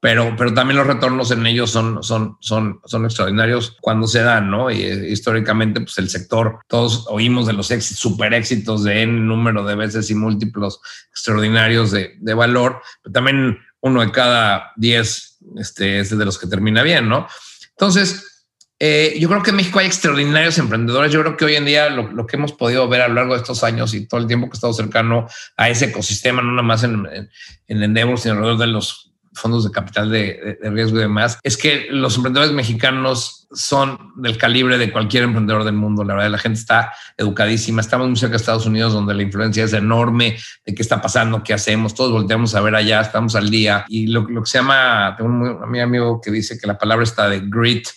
[0.00, 4.50] Pero, pero también los retornos en ellos son, son, son, son extraordinarios cuando se dan,
[4.50, 4.70] ¿no?
[4.70, 9.20] Y eh, históricamente, pues el sector, todos oímos de los éxitos, super éxitos de N
[9.20, 10.80] número de veces y múltiplos
[11.10, 16.46] extraordinarios de, de valor, pero también uno de cada diez este, es de los que
[16.46, 17.26] termina bien, ¿no?
[17.70, 18.36] Entonces,
[18.78, 21.10] eh, yo creo que en México hay extraordinarios emprendedores.
[21.10, 23.40] Yo creo que hoy en día lo, que hemos podido ver a lo largo de
[23.40, 26.62] estos años y todo el tiempo que he estado cercano a ese ecosistema, no nada
[26.62, 27.30] más en, en,
[27.68, 31.86] en Endeavor, sino alrededor de los fondos de capital de, riesgo y demás, es que
[31.90, 36.04] los emprendedores mexicanos son del calibre de cualquier emprendedor del mundo.
[36.04, 37.80] La verdad, la gente está educadísima.
[37.80, 41.42] Estamos muy cerca de Estados Unidos, donde la influencia es enorme de qué está pasando,
[41.42, 41.94] qué hacemos.
[41.94, 43.84] Todos volteamos a ver allá, estamos al día.
[43.88, 47.28] Y lo, lo que se llama, tengo un, amigo que dice que la palabra está
[47.28, 47.88] de grit,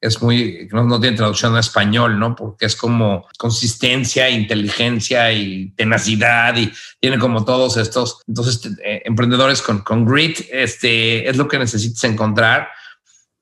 [0.00, 2.36] es muy, no, no, tiene traducción a español, ¿no?
[2.36, 8.22] Porque es como consistencia, inteligencia y tenacidad y tiene como todos estos.
[8.28, 12.68] Entonces, eh, emprendedores con, con grit, este, es lo que necesitas encontrar.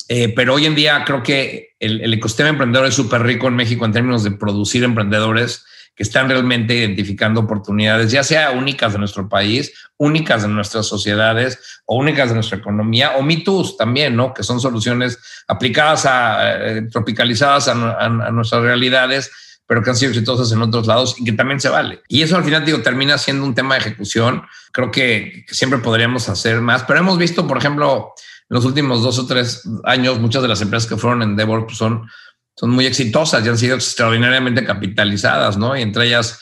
[0.09, 3.57] Eh, pero hoy en día creo que el, el ecosistema emprendedor es súper rico en
[3.57, 5.65] México en términos de producir emprendedores
[5.97, 11.59] que están realmente identificando oportunidades, ya sea únicas de nuestro país, únicas de nuestras sociedades
[11.87, 14.35] o únicas de nuestra economía, o mitos también, ¿no?
[14.35, 19.31] Que son soluciones aplicadas a, eh, tropicalizadas a, nuestras realidades,
[19.67, 22.03] pero que han sido exitosas en otros lados y que también se vale.
[22.09, 24.43] Y eso al final, digo, termina siendo un tema de ejecución.
[24.73, 28.13] Creo que, que siempre podríamos hacer más, pero hemos visto, por ejemplo,
[28.49, 31.65] en los últimos dos o tres años, muchas de las empresas que fueron en Endeavor
[31.67, 32.09] pues son
[32.57, 35.77] son muy exitosas y han sido extraordinariamente capitalizadas, ¿no?
[35.77, 36.41] Y entre ellas,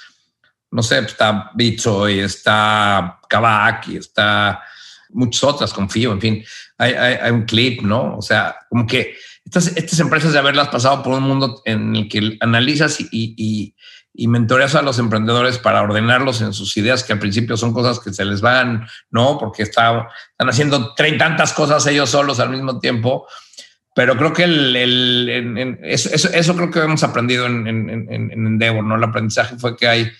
[0.70, 4.62] no sé, está Bicho y está Kavak y está
[5.10, 6.44] muchas otras, confío, en fin,
[6.78, 8.16] hay, un clip, ¿no?
[8.16, 12.08] O sea, como que estas, estas empresas de haberlas pasado por un mundo en el
[12.08, 13.74] que analizas y, y,
[14.12, 17.98] y mentoreas a los emprendedores para ordenarlos en sus ideas, que al principio son cosas
[17.98, 19.38] que se les van, ¿no?
[19.38, 23.26] Porque está, están haciendo treinta tantas cosas ellos solos al mismo tiempo
[23.94, 28.84] pero creo que el, el eso, eso, creo que hemos aprendido en, en, en, Endeavor,
[28.84, 28.96] ¿no?
[28.96, 30.10] El aprendizaje fue que hay,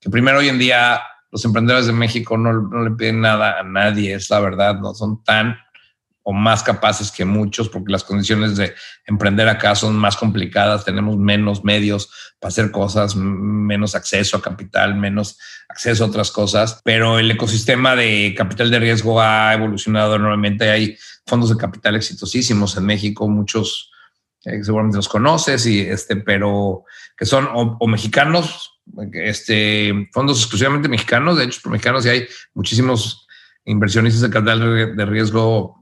[0.00, 3.62] que primero hoy en día los emprendedores de México no, no le piden nada a
[3.62, 5.56] nadie, es la verdad, no son tan
[6.22, 8.74] o más capaces que muchos porque las condiciones de
[9.06, 14.94] emprender acá son más complicadas, tenemos menos medios para hacer cosas, menos acceso a capital,
[14.94, 20.70] menos acceso a otras cosas, pero el ecosistema de capital de riesgo ha evolucionado enormemente,
[20.70, 23.90] hay fondos de capital exitosísimos en México, muchos
[24.44, 26.84] eh, seguramente los conoces, y este, pero
[27.16, 28.80] que son o, mexicanos,
[29.12, 33.26] este, fondos exclusivamente mexicanos, de hecho, por mexicanos y hay muchísimos
[33.64, 35.79] inversionistas de capital de riesgo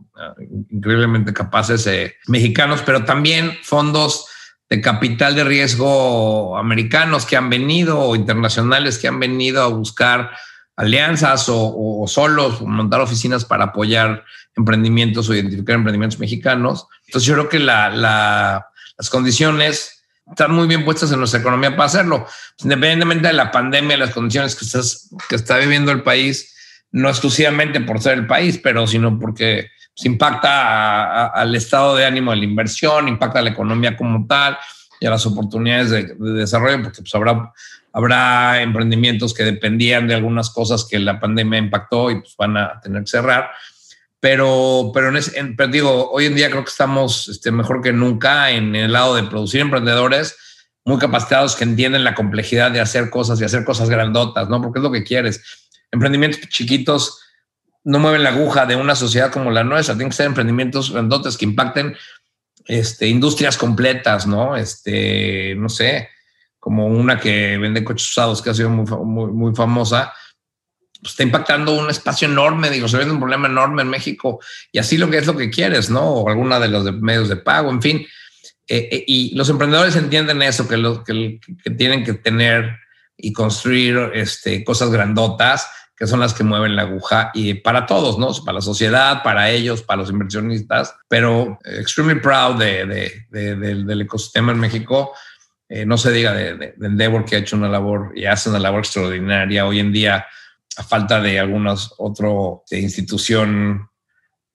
[0.70, 4.26] increíblemente capaces eh, mexicanos, pero también fondos
[4.68, 10.30] de capital de riesgo americanos que han venido o internacionales que han venido a buscar
[10.76, 16.86] alianzas o, solos, montar oficinas para apoyar emprendimientos o identificar emprendimientos mexicanos.
[17.06, 18.62] Entonces yo creo que las
[19.10, 22.26] condiciones están muy bien puestas en nuestra economía para hacerlo.
[22.62, 26.54] independientemente de la pandemia, las condiciones que, estás, que está viviendo el país,
[26.92, 32.30] no exclusivamente por ser el país, pero sino porque pues, impacta al estado de ánimo
[32.30, 34.56] de la inversión, impacta a la economía como tal
[35.00, 37.52] y a las oportunidades de, desarrollo, porque pues, habrá,
[37.92, 42.80] habrá emprendimientos que dependían de algunas cosas que la pandemia impactó y pues van a
[42.80, 43.50] tener que cerrar.
[44.20, 48.76] Pero, pero, en digo, hoy en día creo que estamos este, mejor que nunca en
[48.76, 50.36] el lado de producir emprendedores
[50.84, 54.62] muy capacitados que entienden la complejidad de hacer cosas y hacer cosas grandotas, ¿no?
[54.62, 55.42] Porque es lo que quieres.
[55.90, 57.20] Emprendimientos chiquitos
[57.88, 59.94] no mueven la aguja de una sociedad como la nuestra.
[59.94, 61.96] Tienen que ser emprendimientos grandotes que impacten
[62.66, 64.56] este, industrias completas, ¿no?
[64.56, 66.10] Este, no sé,
[66.58, 70.12] como una que vende coches usados, que ha sido muy, muy, famosa,
[71.00, 74.38] pues está impactando un espacio enorme, digo, se ve un problema enorme en México
[74.70, 76.02] y así lo que es lo que quieres, ¿no?
[76.02, 78.06] O alguna de los medios de pago, en fin.
[78.68, 81.40] Eh, eh, y los emprendedores entienden eso, que, lo, que
[81.78, 82.80] tienen que tener
[83.16, 88.18] y construir este, cosas grandotas que son las que mueven la aguja y para todos,
[88.18, 88.32] ¿no?
[88.44, 94.60] Para la sociedad, para ellos, para los inversionistas, pero extremely proud de, del, ecosistema en
[94.60, 95.12] México.
[95.68, 98.80] Eh, no se diga de, Endeavor que ha hecho una labor y hace una labor
[98.80, 99.66] extraordinaria.
[99.66, 100.24] Hoy en día,
[100.76, 102.28] a falta de algunas otra
[102.70, 103.88] institución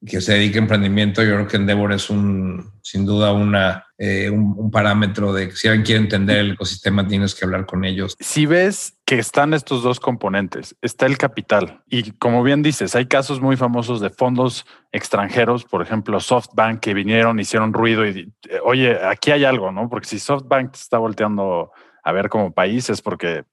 [0.04, 4.30] que se dedique a emprendimiento, yo creo que Endeavor es un, sin duda una, eh,
[4.30, 8.14] un, parámetro de que si alguien quiere entender el ecosistema, tienes que hablar con ellos.
[8.18, 13.06] Si ves que están estos dos componentes, está el capital y como bien dices, hay
[13.06, 18.60] casos muy famosos de fondos extranjeros, por ejemplo, SoftBank que vinieron, hicieron ruido y, eh,
[18.64, 19.90] oye, aquí hay algo, ¿no?
[19.90, 21.70] Porque si SoftBank está volteando
[22.02, 23.44] a ver como país es porque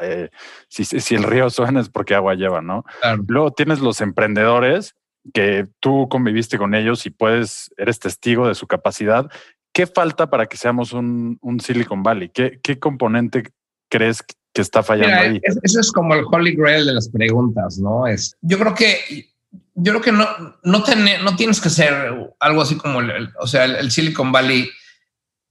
[0.00, 0.30] eh,
[0.68, 2.84] si, si, el río suena es porque agua lleva, ¿no?
[3.26, 4.94] Luego tienes los emprendedores
[5.32, 9.30] que tú conviviste con ellos y puedes, eres testigo de su capacidad.
[9.72, 12.30] ¿Qué falta para que seamos un, Silicon Valley?
[12.30, 13.44] ¿Qué, ¿Qué, componente
[13.88, 14.22] crees
[14.58, 15.40] que está fallando ahí?
[15.62, 18.08] Eso es como el holy grail de las preguntas, ¿no?
[18.08, 19.30] Es, yo creo que
[19.76, 20.26] yo creo que no,
[20.64, 20.84] no,
[21.22, 24.68] no tienes que ser algo así como el, o sea, el, Silicon Valley,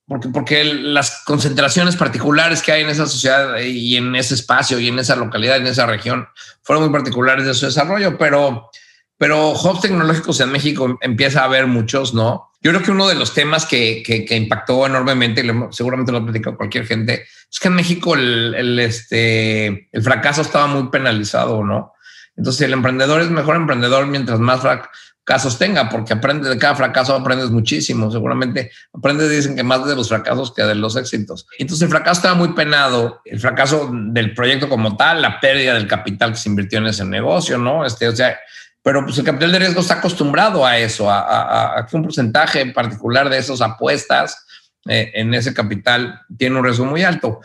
[0.05, 4.89] porque, porque las concentraciones particulares que hay en esa sociedad y en ese espacio y
[4.89, 6.27] en esa localidad, en esa región,
[6.63, 8.69] fueron muy particulares de su desarrollo, pero
[9.17, 12.51] pero hubs tecnológicos en México empieza a haber muchos, ¿no?
[12.61, 16.57] Yo creo que uno de los temas que, que, impactó enormemente, seguramente lo ha platicado
[16.57, 21.93] cualquier gente, es que en México el, el, este, el fracaso estaba muy penalizado, ¿no?
[22.35, 27.15] Entonces el emprendedor es mejor emprendedor mientras más fracasos tenga, porque aprende de cada fracaso,
[27.15, 28.11] aprendes muchísimo.
[28.11, 31.47] Seguramente aprendes, dicen que más de los fracasos que de los éxitos.
[31.57, 35.87] Entonces el fracaso estaba muy penado, el fracaso del proyecto como tal, la pérdida del
[35.87, 37.85] capital que se invirtió en ese negocio, ¿no?
[37.85, 38.37] Este, o sea,
[38.83, 42.71] pero pues el capital de riesgo está acostumbrado a eso, a, que un porcentaje en
[42.71, 44.46] particular de esas apuestas
[44.85, 47.39] eh, en ese capital tiene un riesgo muy alto.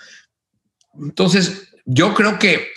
[1.00, 2.68] Entonces, yo creo que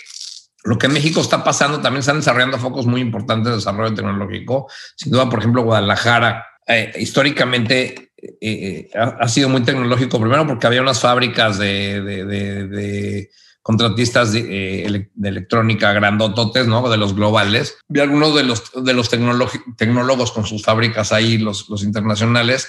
[0.64, 4.68] lo que en México está pasando, también están desarrollando focos muy importantes de desarrollo tecnológico.
[4.96, 10.82] Sin duda, por ejemplo, Guadalajara, eh, históricamente eh, ha, sido muy tecnológico, primero porque había
[10.82, 13.30] unas fábricas de
[13.66, 16.88] contratistas de, electrónica grandototes, ¿no?
[16.88, 17.76] De los globales.
[17.88, 22.68] Vi algunos de los, de los tecnólogos con sus fábricas ahí, los internacionales,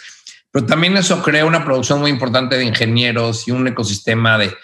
[0.58, 4.58] pero también eso crea una producción muy importante de ingenieros y un ecosistema de...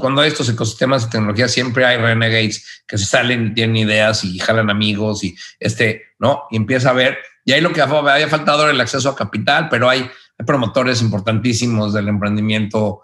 [0.00, 4.38] Cuando hay estos ecosistemas de tecnología siempre hay renegades que se salen, tienen ideas y
[4.38, 6.44] jalan amigos y este, ¿no?
[6.52, 9.68] Y empieza a ver, y ahí lo que había faltado era el acceso a capital,
[9.68, 10.08] pero hay,
[10.38, 13.02] hay promotores importantísimos del emprendimiento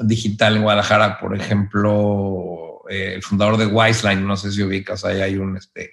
[0.00, 5.20] digital en Guadalajara, por ejemplo, eh, el fundador de Wiseline, no sé si ubicas, ahí
[5.20, 5.92] hay un, este,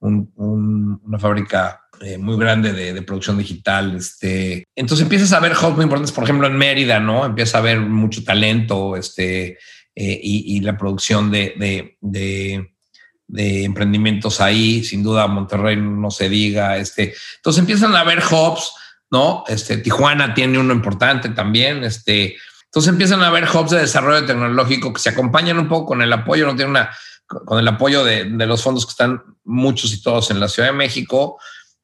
[0.00, 3.96] una fábrica eh, muy grande de, producción digital.
[3.96, 4.64] Este.
[4.74, 7.24] Entonces empiezas a ver hubs muy importantes, por ejemplo, en Mérida, ¿no?
[7.24, 9.58] Empieza a ver mucho talento este,
[9.94, 16.78] eh, y, la producción de, de, emprendimientos ahí, sin duda Monterrey no se diga.
[16.78, 17.14] Este.
[17.36, 18.72] Entonces empiezan a ver hubs,
[19.10, 19.44] ¿no?
[19.46, 22.36] Este, Tijuana tiene uno importante también, este,
[22.70, 26.12] entonces empiezan a haber hubs de desarrollo tecnológico que se acompañan un poco con el
[26.12, 26.90] apoyo, no tiene una,
[27.26, 30.76] con el apoyo de, los fondos que están muchos y todos en la Ciudad de
[30.76, 31.40] México,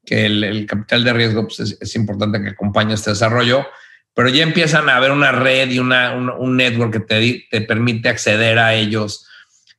[0.06, 3.66] que el, capital de riesgo pues, es, importante que acompañe este desarrollo,
[4.14, 8.08] pero ya empiezan a haber una red y una, un, network que te, te, permite
[8.08, 9.26] acceder a ellos.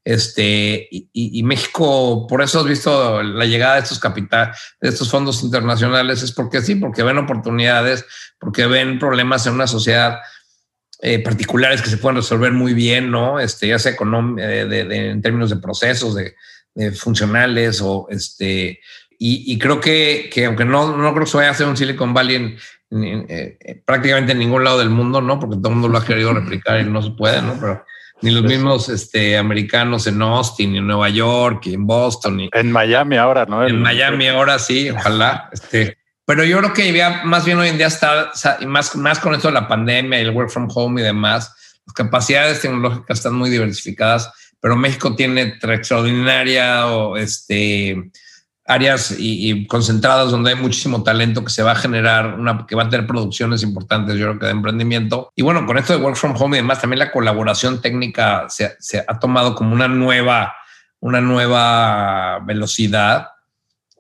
[0.08, 5.44] Este, y, México, por eso has visto la llegada de estos capital, de estos fondos
[5.44, 8.06] internacionales, es porque sí, porque ven oportunidades,
[8.40, 10.20] porque ven problemas en una sociedad
[11.02, 13.38] eh, particulares que se pueden resolver muy bien, ¿no?
[13.40, 16.36] Este, ya sea eh, en términos de procesos, de,
[16.94, 18.80] funcionales o este.
[19.20, 22.14] Y, creo que, que, aunque no, no creo que se vaya a hacer un Silicon
[22.14, 22.58] Valley en,
[22.92, 25.40] eh, prácticamente en ningún lado del mundo, ¿no?
[25.40, 27.58] Porque todo el mundo lo ha querido replicar y no se puede, ¿no?
[27.60, 27.84] Pero
[28.22, 32.40] ni los mismos este, americanos en Austin, ni en Nueva York, y en Boston.
[32.42, 33.66] Y, en Miami ahora, ¿no?
[33.66, 35.50] En Miami ahora sí, ojalá.
[35.52, 38.32] Este, pero yo creo que ya más bien hoy en día está,
[38.66, 41.94] más, más con esto de la pandemia y el work from home y demás, las
[41.94, 48.12] capacidades tecnológicas están muy diversificadas, pero México tiene extraordinaria o este,
[48.68, 52.84] áreas y, concentradas donde hay muchísimo talento que se va a generar, una, que va
[52.84, 55.32] a tener producciones importantes, yo creo que de emprendimiento.
[55.36, 58.76] Y bueno, con esto de work from home y demás, también la colaboración técnica se,
[58.80, 60.54] se ha tomado como una nueva,
[61.00, 63.30] una nueva velocidad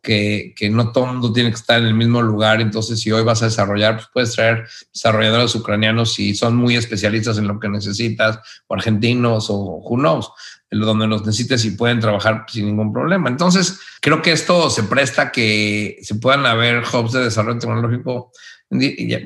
[0.08, 2.62] que, no todo mundo tiene que estar en el mismo lugar.
[2.62, 7.38] Entonces, si hoy vas a desarrollar, pues puedes traer desarrolladores ucranianos si son muy especialistas
[7.38, 10.32] en lo que necesitas, o argentinos, o who knows,
[10.72, 13.30] donde los necesites y pueden trabajar sin ningún problema.
[13.30, 18.32] Entonces, creo que esto se presta que se puedan haber hubs de desarrollo tecnológico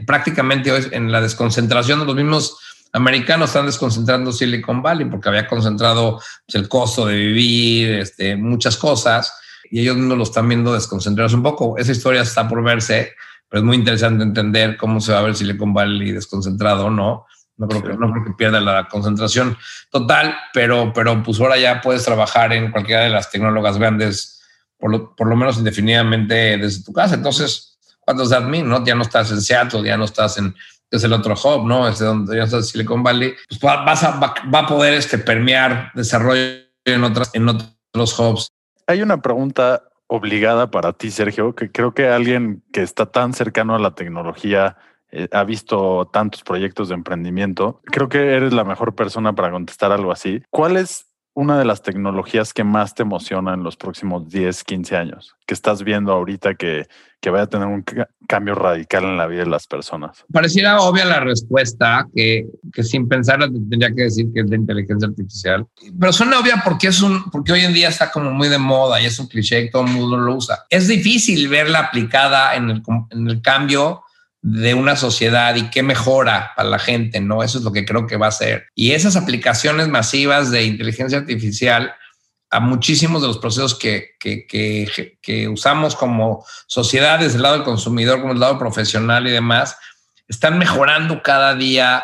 [0.05, 2.59] prácticamente hoy en la desconcentración de los mismos
[2.93, 8.77] americanos están desconcentrando Silicon Valley porque había concentrado pues, el costo de vivir, este, muchas
[8.77, 9.33] cosas
[9.69, 11.77] y ellos no lo están viendo desconcentrados un poco.
[11.77, 13.13] Esa historia está por verse,
[13.47, 17.25] pero es muy interesante entender cómo se va a ver Silicon Valley desconcentrado o no.
[17.57, 19.55] No creo, que, no creo que pierda la concentración
[19.91, 24.41] total, pero, pero pues ahora ya puedes trabajar en cualquiera de las tecnólogas grandes,
[24.79, 27.13] por lo, por lo menos indefinidamente desde tu casa.
[27.13, 28.67] Entonces, ¿cuántos de admin?
[28.67, 28.83] ¿no?
[28.83, 30.55] Ya no estás en Seattle, ya no estás en
[30.91, 31.87] es el otro hub, ¿no?
[31.87, 33.33] Es de donde ya estás en Silicon Valley.
[33.47, 38.50] Pues vas a, va, va, a poder este, permear desarrollo en, otras, en otros hubs
[38.91, 43.75] hay una pregunta obligada para ti, Sergio, que creo que alguien que está tan cercano
[43.75, 44.77] a la tecnología
[45.11, 47.81] eh, ha visto tantos proyectos de emprendimiento.
[47.85, 50.43] Creo que eres la mejor persona para contestar algo así.
[50.49, 54.97] ¿Cuál es una de las tecnologías que más te emociona en los próximos 10, 15
[54.97, 55.35] años?
[55.45, 56.87] Que estás viendo ahorita que,
[57.21, 57.85] que vaya a tener un
[58.27, 60.25] cambio radical en la vida de las personas.
[60.31, 65.07] Pareciera obvia la respuesta, que, que sin pensarla tendría que decir que es la inteligencia
[65.07, 65.65] artificial.
[65.99, 69.01] Pero suena obvia porque, es un, porque hoy en día está como muy de moda
[69.01, 70.65] y es un cliché y todo el mundo lo usa.
[70.69, 74.03] Es difícil verla aplicada en el, en el cambio
[74.41, 77.43] de una sociedad y qué mejora para la gente, ¿no?
[77.43, 78.67] Eso es lo que creo que va a ser.
[78.73, 81.93] Y esas aplicaciones masivas de inteligencia artificial
[82.49, 84.45] a muchísimos de los procesos que, que,
[85.21, 89.77] que, usamos como sociedad, desde el lado del consumidor, como el lado profesional y demás,
[90.27, 92.03] están mejorando cada día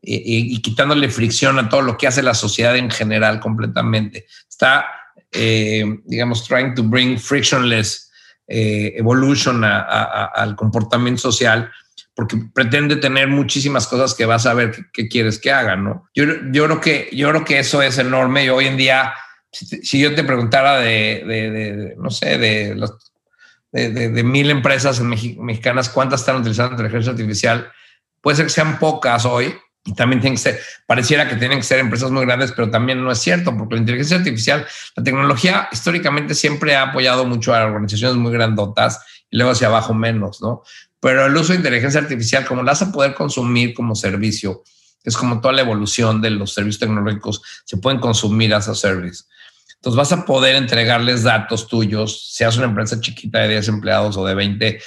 [0.00, 4.26] y, quitándole fricción a todo lo que hace la sociedad en general completamente.
[4.48, 4.86] Está,
[5.32, 8.07] eh, digamos, trying to bring frictionless
[8.48, 11.70] eh, evolution al comportamiento social,
[12.14, 16.08] porque pretende tener muchísimas cosas que vas a ver qué quieres que hagan, ¿no?
[16.14, 19.12] Yo, yo, creo que, yo creo que eso es enorme y hoy en día,
[19.52, 22.74] si, yo te preguntara de, no sé, de,
[23.70, 27.70] de, mil empresas mexicanas, ¿cuántas están utilizando inteligencia artificial?
[28.22, 29.54] Puede ser que sean pocas hoy,
[29.88, 33.02] y también tienen que ser, pareciera que tienen que ser empresas muy grandes, pero también
[33.02, 37.64] no es cierto, porque la inteligencia artificial, la tecnología históricamente siempre ha apoyado mucho a
[37.64, 40.62] organizaciones muy grandotas y luego hacia abajo menos, ¿no?
[41.00, 44.62] Pero el uso de inteligencia artificial, como la vas a poder consumir como servicio,
[45.04, 49.24] es como toda la evolución de los servicios tecnológicos, se pueden consumir as a service.
[49.76, 54.26] Entonces vas a poder entregarles datos tuyos, seas una empresa chiquita de 10 empleados o
[54.26, 54.82] de 20,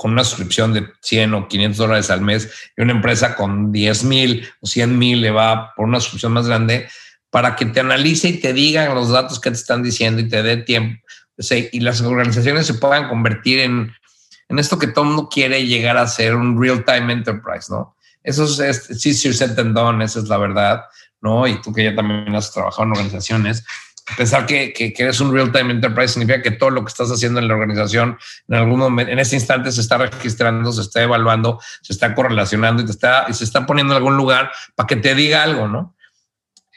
[0.00, 4.04] con una suscripción de 100 o 500 dólares al mes y una empresa con 10
[4.04, 6.88] mil o 100 mil le va por una suscripción más grande
[7.28, 10.42] para que te analice y te digan los datos que te están diciendo y te
[10.42, 10.98] dé tiempo.
[11.50, 13.92] y las organizaciones se puedan convertir en,
[14.48, 17.94] en esto que todo mundo quiere llegar a ser un real-time enterprise, ¿no?
[18.22, 20.80] Eso es, sí, sí, done, esa es la verdad,
[21.20, 21.46] ¿no?
[21.46, 23.66] Y tú que ya también has trabajado en organizaciones,
[24.16, 27.48] pensar que, que, eres un real-time enterprise significa que todo lo que estás haciendo en
[27.48, 28.18] la organización
[28.48, 32.82] en algún momento, en ese instante se está registrando, se está evaluando, se está correlacionando
[32.82, 35.68] y, te está, y se está poniendo en algún lugar para que te diga algo,
[35.68, 35.96] ¿no?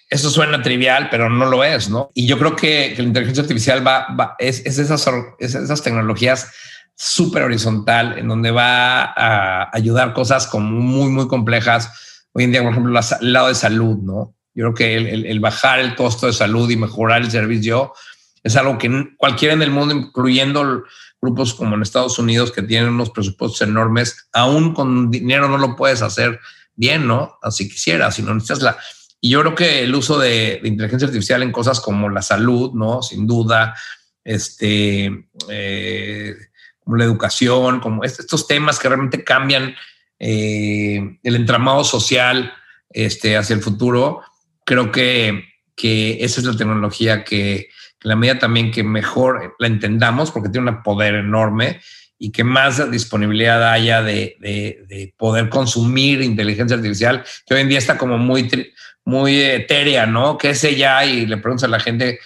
[0.09, 2.11] Eso suena trivial, pero no lo es, ¿no?
[2.13, 6.51] Y yo creo que, la inteligencia artificial va, va es, es, esas, es esas tecnologías
[6.95, 12.27] súper horizontal en donde va a ayudar cosas como muy, muy complejas.
[12.33, 14.35] Hoy en día, por ejemplo, el lado de salud, ¿no?
[14.55, 17.93] Yo creo que el, bajar el costo de salud y mejorar el servicio
[18.43, 20.83] es algo que cualquiera en el mundo, incluyendo
[21.21, 25.75] grupos como en Estados Unidos que tienen unos presupuestos enormes, aún con dinero no lo
[25.75, 26.39] puedes hacer
[26.75, 27.37] bien, ¿no?
[27.41, 28.77] Así quisiera, si no necesitas la...
[29.21, 33.01] Y yo creo que el uso de, inteligencia artificial en cosas como la salud, ¿no?
[33.01, 33.73] Sin duda,
[34.23, 36.35] este, eh,
[36.79, 39.73] como la educación, como estos temas que realmente cambian
[40.19, 42.53] eh, el entramado social,
[42.89, 44.21] este, hacia el futuro,
[44.65, 45.43] creo que,
[45.75, 47.69] que esa es la tecnología que,
[48.03, 51.81] la medida también que mejor la entendamos, porque tiene un poder enorme
[52.19, 57.79] y que más disponibilidad haya de, de, poder consumir inteligencia artificial, que hoy en día
[57.79, 58.49] está como muy,
[59.03, 60.37] muy etérea, ¿no?
[60.37, 62.19] Que es ella y le preguntas a la gente,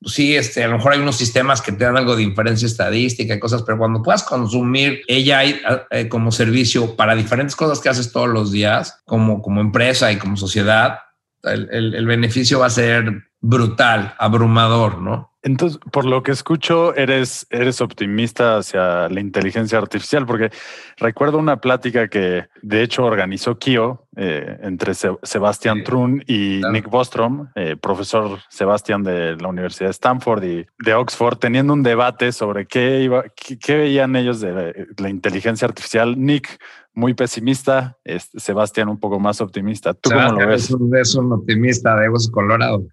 [0.00, 2.66] pues sí, este, a lo mejor hay unos sistemas que te dan algo de inferencia
[2.66, 7.88] estadística y cosas, pero cuando puedas consumir ella eh, como servicio para diferentes cosas que
[7.88, 10.98] haces todos los días, como, como empresa y como sociedad,
[11.44, 15.33] el, el beneficio va a ser brutal, abrumador, ¿no?
[15.44, 20.50] Entonces, por lo que escucho, eres, eres optimista hacia la inteligencia artificial, porque
[20.96, 27.50] recuerdo una plática que de hecho organizó Kio eh, entre Sebastián Trun y Nick Bostrom,
[27.56, 32.64] eh, profesor Sebastián de la Universidad de Stanford y de Oxford, teniendo un debate sobre
[32.66, 36.18] qué, iba, qué, veían ellos de la, inteligencia artificial.
[36.18, 36.58] Nick
[36.94, 37.98] muy pesimista,
[38.38, 39.92] Sebastián un poco más optimista.
[39.92, 40.74] ¿Tú cómo lo ves?
[40.94, 42.86] Es un, optimista de Colorado.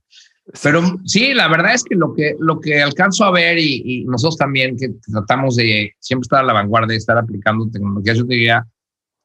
[0.61, 4.37] Pero sí, la verdad es que lo que, lo que alcanzo a ver y, nosotros
[4.37, 8.67] también que tratamos de siempre estar a la vanguardia y estar aplicando tecnología, yo diría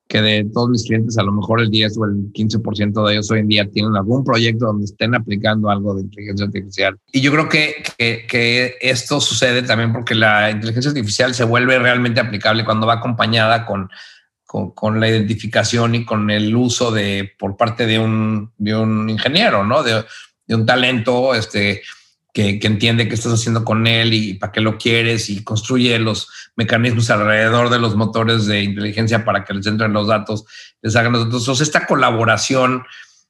[0.09, 3.31] que de todos mis clientes, a lo mejor el 10 o el 15% de ellos
[3.31, 6.97] hoy en día tienen algún proyecto donde estén aplicando algo de inteligencia artificial.
[7.11, 11.79] Y yo creo que, que, que esto sucede también porque la inteligencia artificial se vuelve
[11.79, 13.89] realmente aplicable cuando va acompañada con,
[14.45, 19.11] con, con, la identificación y con el uso de por parte de un, de un
[19.11, 19.83] ingeniero, ¿no?
[19.83, 20.05] De,
[20.47, 21.83] de un talento este,
[22.33, 25.99] que, que, entiende qué estás haciendo con él y para qué lo quieres y construye
[25.99, 30.45] los mecanismos alrededor de los motores de inteligencia para que les entren los datos,
[30.83, 31.43] les hagan los datos.
[31.43, 32.85] Entonces, esta colaboración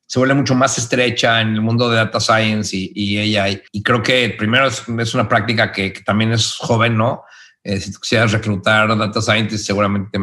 [0.07, 3.62] se vuelve mucho más estrecha en el mundo de data science y, y AI.
[3.73, 7.25] Y creo que primero es, una práctica que, que, también es joven, ¿no?
[7.64, 10.17] Eh, si tú quisieras reclutar data scientists, seguramente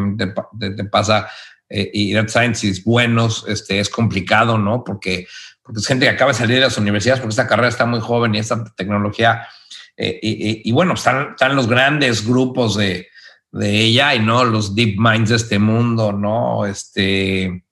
[0.58, 1.28] te, te, pasa
[1.68, 4.86] eh, y data scientists buenos, este, es complicado, ¿no?
[4.86, 5.28] Porque
[5.64, 8.02] porque es gente que acaba de salir de las universidades porque esta carrera está muy
[8.02, 9.48] joven y esta tecnología.
[9.96, 10.20] Eh,
[10.64, 13.08] y, bueno, están, están los grandes grupos de,
[13.52, 16.66] de ella y no los deep minds de este mundo, ¿no?
[16.66, 17.64] Este,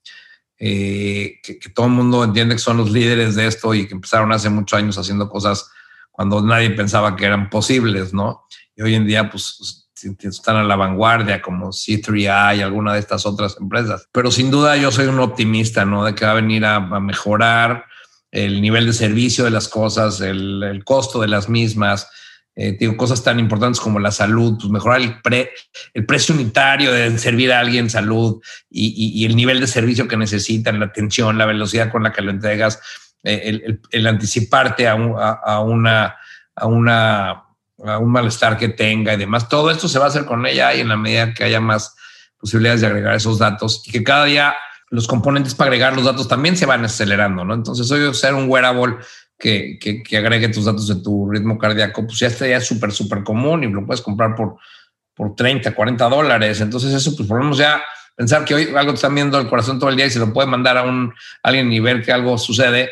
[0.58, 4.32] eh, que, todo el mundo entiende que son los líderes de esto y que empezaron
[4.32, 5.72] hace muchos años haciendo cosas
[6.12, 8.46] cuando nadie pensaba que eran posibles, ¿no?
[8.76, 9.81] Y hoy en día, pues
[10.22, 14.08] están a la vanguardia como C3I y alguna de estas otras empresas.
[14.12, 16.06] Pero sin duda yo soy un optimista, ¿no?
[16.06, 17.86] De que va a venir a, mejorar
[18.32, 22.10] el nivel de servicio de las cosas, el, costo de las mismas.
[22.56, 25.52] Eh, digo, cosas tan importantes como la salud, pues mejorar el, pre,
[25.94, 30.80] el precio unitario de servir a alguien salud y, el nivel de servicio que necesitan,
[30.80, 32.82] la atención, la velocidad con la que lo entregas,
[33.24, 36.18] eh, el, anticiparte a, a, una,
[36.56, 37.44] a una
[37.86, 39.50] a un malestar que tenga y demás.
[39.50, 41.96] Todo esto se va a hacer con ella y en la medida que haya más
[42.38, 44.56] posibilidades de agregar esos datos y que cada día
[44.90, 47.54] los componentes para agregar los datos también se van acelerando, ¿no?
[47.54, 48.98] Entonces, hoy ser un wearable
[49.40, 53.64] que, que, agregue tus datos de tu ritmo cardíaco, pues ya estaría súper, súper común
[53.64, 54.58] y lo puedes comprar por,
[55.16, 56.60] por 30, 40 dólares.
[56.62, 57.82] Entonces, eso, pues podemos ya
[58.16, 60.34] pensar que hoy algo te están viendo el corazón todo el día y se lo
[60.34, 62.92] puede mandar a un alguien y ver que algo sucede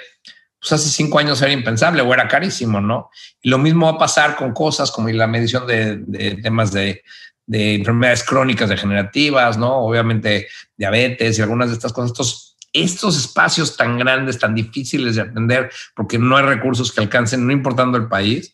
[0.60, 3.10] pues hace cinco años era impensable o era carísimo, ¿no?
[3.42, 7.04] Y lo mismo va a pasar con cosas como la medición de, temas de,
[7.52, 9.78] enfermedades crónicas degenerativas, ¿no?
[9.78, 10.48] Obviamente
[10.78, 12.12] diabetes y algunas de estas cosas.
[12.12, 17.48] Estos, estos espacios tan grandes, tan difíciles de atender, porque no hay recursos que alcancen,
[17.48, 18.54] no importando el país,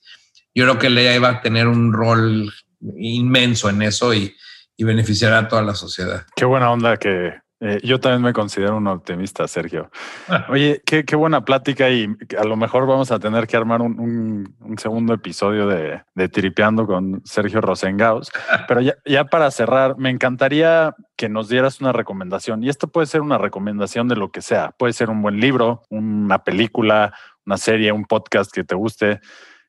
[0.54, 2.54] yo creo que le va a tener un rol
[2.98, 4.34] inmenso en eso y,
[4.78, 6.26] y beneficiará a toda la sociedad.
[6.36, 9.90] Qué buena onda que eh, yo también me considero un optimista, Sergio.
[10.50, 15.14] Oye, qué, buena plática y a lo mejor vamos a tener que armar un, segundo
[15.14, 18.30] episodio de, de, Tiripeando con Sergio Rosengaus.
[18.68, 22.62] Pero ya, ya, para cerrar, me encantaría que nos dieras una recomendación.
[22.62, 24.72] Y esto puede ser una recomendación de lo que sea.
[24.78, 27.14] Puede ser un buen libro, una película,
[27.46, 29.22] una serie, un podcast que te guste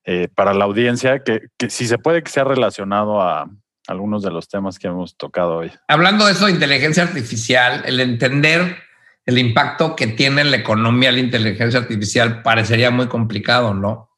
[0.04, 3.48] eh, para la audiencia, que, que si se puede que sea relacionado a,
[3.88, 5.72] algunos de los temas que hemos tocado hoy.
[5.88, 8.78] Hablando de eso de inteligencia artificial, el entender
[9.24, 14.10] el impacto que tiene en la economía la inteligencia artificial parecería muy complicado, ¿no?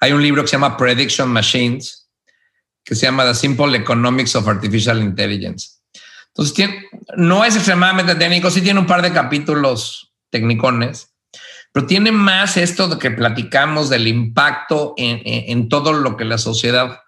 [0.00, 2.10] Hay un libro que se llama Prediction Machines,
[2.84, 5.80] que se llama The Simple Economics of Artificial Intelligence.
[6.28, 6.68] Entonces,
[7.16, 11.12] no es extremadamente técnico, sí tiene un par de capítulos técnicones,
[11.72, 17.00] pero tiene más esto de que platicamos del impacto en todo lo que la sociedad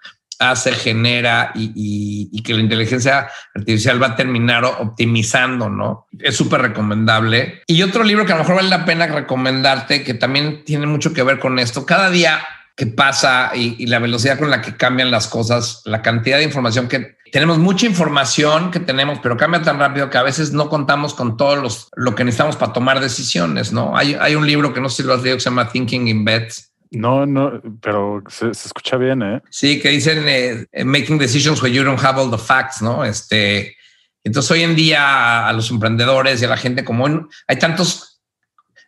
[0.51, 6.09] hace, genera y, que la inteligencia artificial va a terminar optimizando, ¿no?
[6.19, 7.63] Es súper recomendable.
[7.67, 11.13] Y otro libro que a lo mejor vale la pena recomendarte, que también tiene mucho
[11.13, 12.41] que ver con esto, cada día
[12.77, 16.89] que pasa y, la velocidad con la que cambian las cosas, la cantidad de información
[16.89, 21.15] que tenemos mucha información que tenemos, pero cambia tan rápido que a veces no contamos
[21.15, 23.97] con todos los lo que necesitamos para tomar decisiones, ¿no?
[23.97, 26.09] Hay, hay un libro que no sé si lo has leído que se llama Thinking
[26.09, 26.72] in Bets.
[26.93, 29.43] No, no, pero se, escucha bien, ¿eh?
[29.51, 33.03] Sí, que dicen eh, making decisions when you don't have all the facts, ¿no?
[33.03, 33.77] Este,
[34.23, 38.21] entonces hoy en día a los emprendedores y a la gente como hay tantos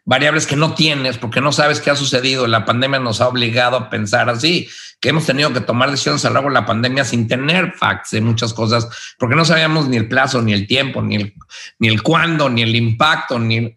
[0.05, 2.47] variables que no tienes porque no sabes qué ha sucedido.
[2.47, 4.69] La pandemia nos ha obligado a pensar así,
[5.01, 8.11] que hemos tenido que tomar decisiones a lo largo de la pandemia sin tener facts
[8.11, 8.87] de muchas cosas,
[9.19, 11.35] porque no sabíamos ni el plazo, ni el tiempo, ni el,
[11.79, 13.75] ni el cuándo, ni el impacto, ni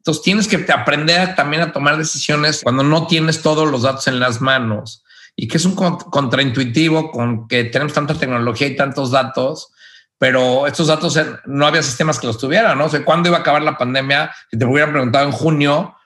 [0.00, 4.18] Entonces tienes que aprender también a tomar decisiones cuando no tienes todos los datos en
[4.18, 5.04] las manos
[5.36, 9.72] y que es un contraintuitivo con que tenemos tanta tecnología y tantos datos
[10.20, 12.84] pero estos datos no había sistemas que los tuvieran, ¿no?
[12.84, 14.30] O sea, ¿cuándo iba a acabar la pandemia?
[14.50, 15.96] Si te hubieran preguntado en junio,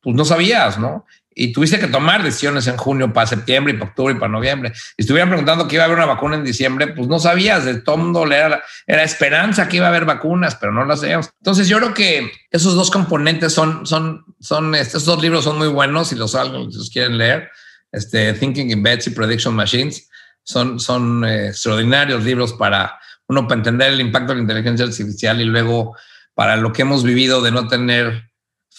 [0.00, 1.04] pues no sabías, ¿no?
[1.40, 4.72] Y tuviste que tomar decisiones en junio para septiembre y para octubre y para noviembre.
[4.96, 7.80] Y estuvieran preguntando que iba a haber una vacuna en diciembre, pues no sabías, de
[7.80, 11.30] todo mundo era, era esperanza que iba a haber vacunas, pero no las sabíamos.
[11.38, 15.68] Entonces yo creo que esos dos componentes son, son, son, estos dos libros son muy
[15.68, 16.38] buenos, si los, si
[16.76, 17.50] los quieren leer,
[17.92, 20.10] este, Thinking in Bets y Prediction Machines,
[20.42, 25.40] son, son eh, extraordinarios libros para uno para entender el impacto de la inteligencia artificial
[25.40, 25.96] y luego
[26.34, 28.27] para lo que hemos vivido de no tener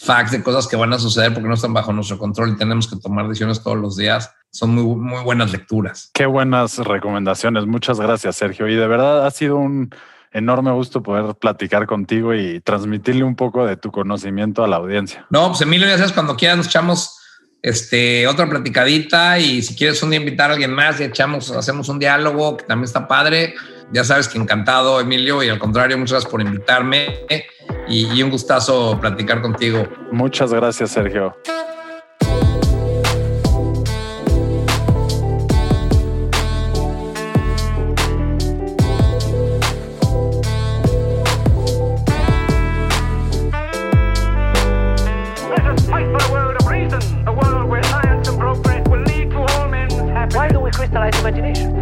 [0.01, 2.87] facts de cosas que van a suceder porque no están bajo nuestro control y tenemos
[2.87, 4.33] que tomar decisiones todos los días.
[4.49, 6.09] Son muy, muy buenas lecturas.
[6.13, 7.65] Qué buenas recomendaciones.
[7.65, 8.67] Muchas gracias, Sergio.
[8.67, 9.89] Y de verdad ha sido un
[10.31, 15.25] enorme gusto poder platicar contigo y transmitirle un poco de tu conocimiento a la audiencia.
[15.29, 17.19] No, pues Emilio, ya sabes, cuando quieras nos echamos
[17.61, 21.89] este, otra platicadita y si quieres un día invitar a alguien más y echamos, hacemos
[21.89, 23.55] un diálogo que también está padre.
[23.91, 27.25] Ya sabes que encantado, Emilio, y al contrario, muchas gracias por invitarme
[27.87, 29.87] y, y un gustazo platicar contigo.
[30.11, 31.35] Muchas gracias, Sergio.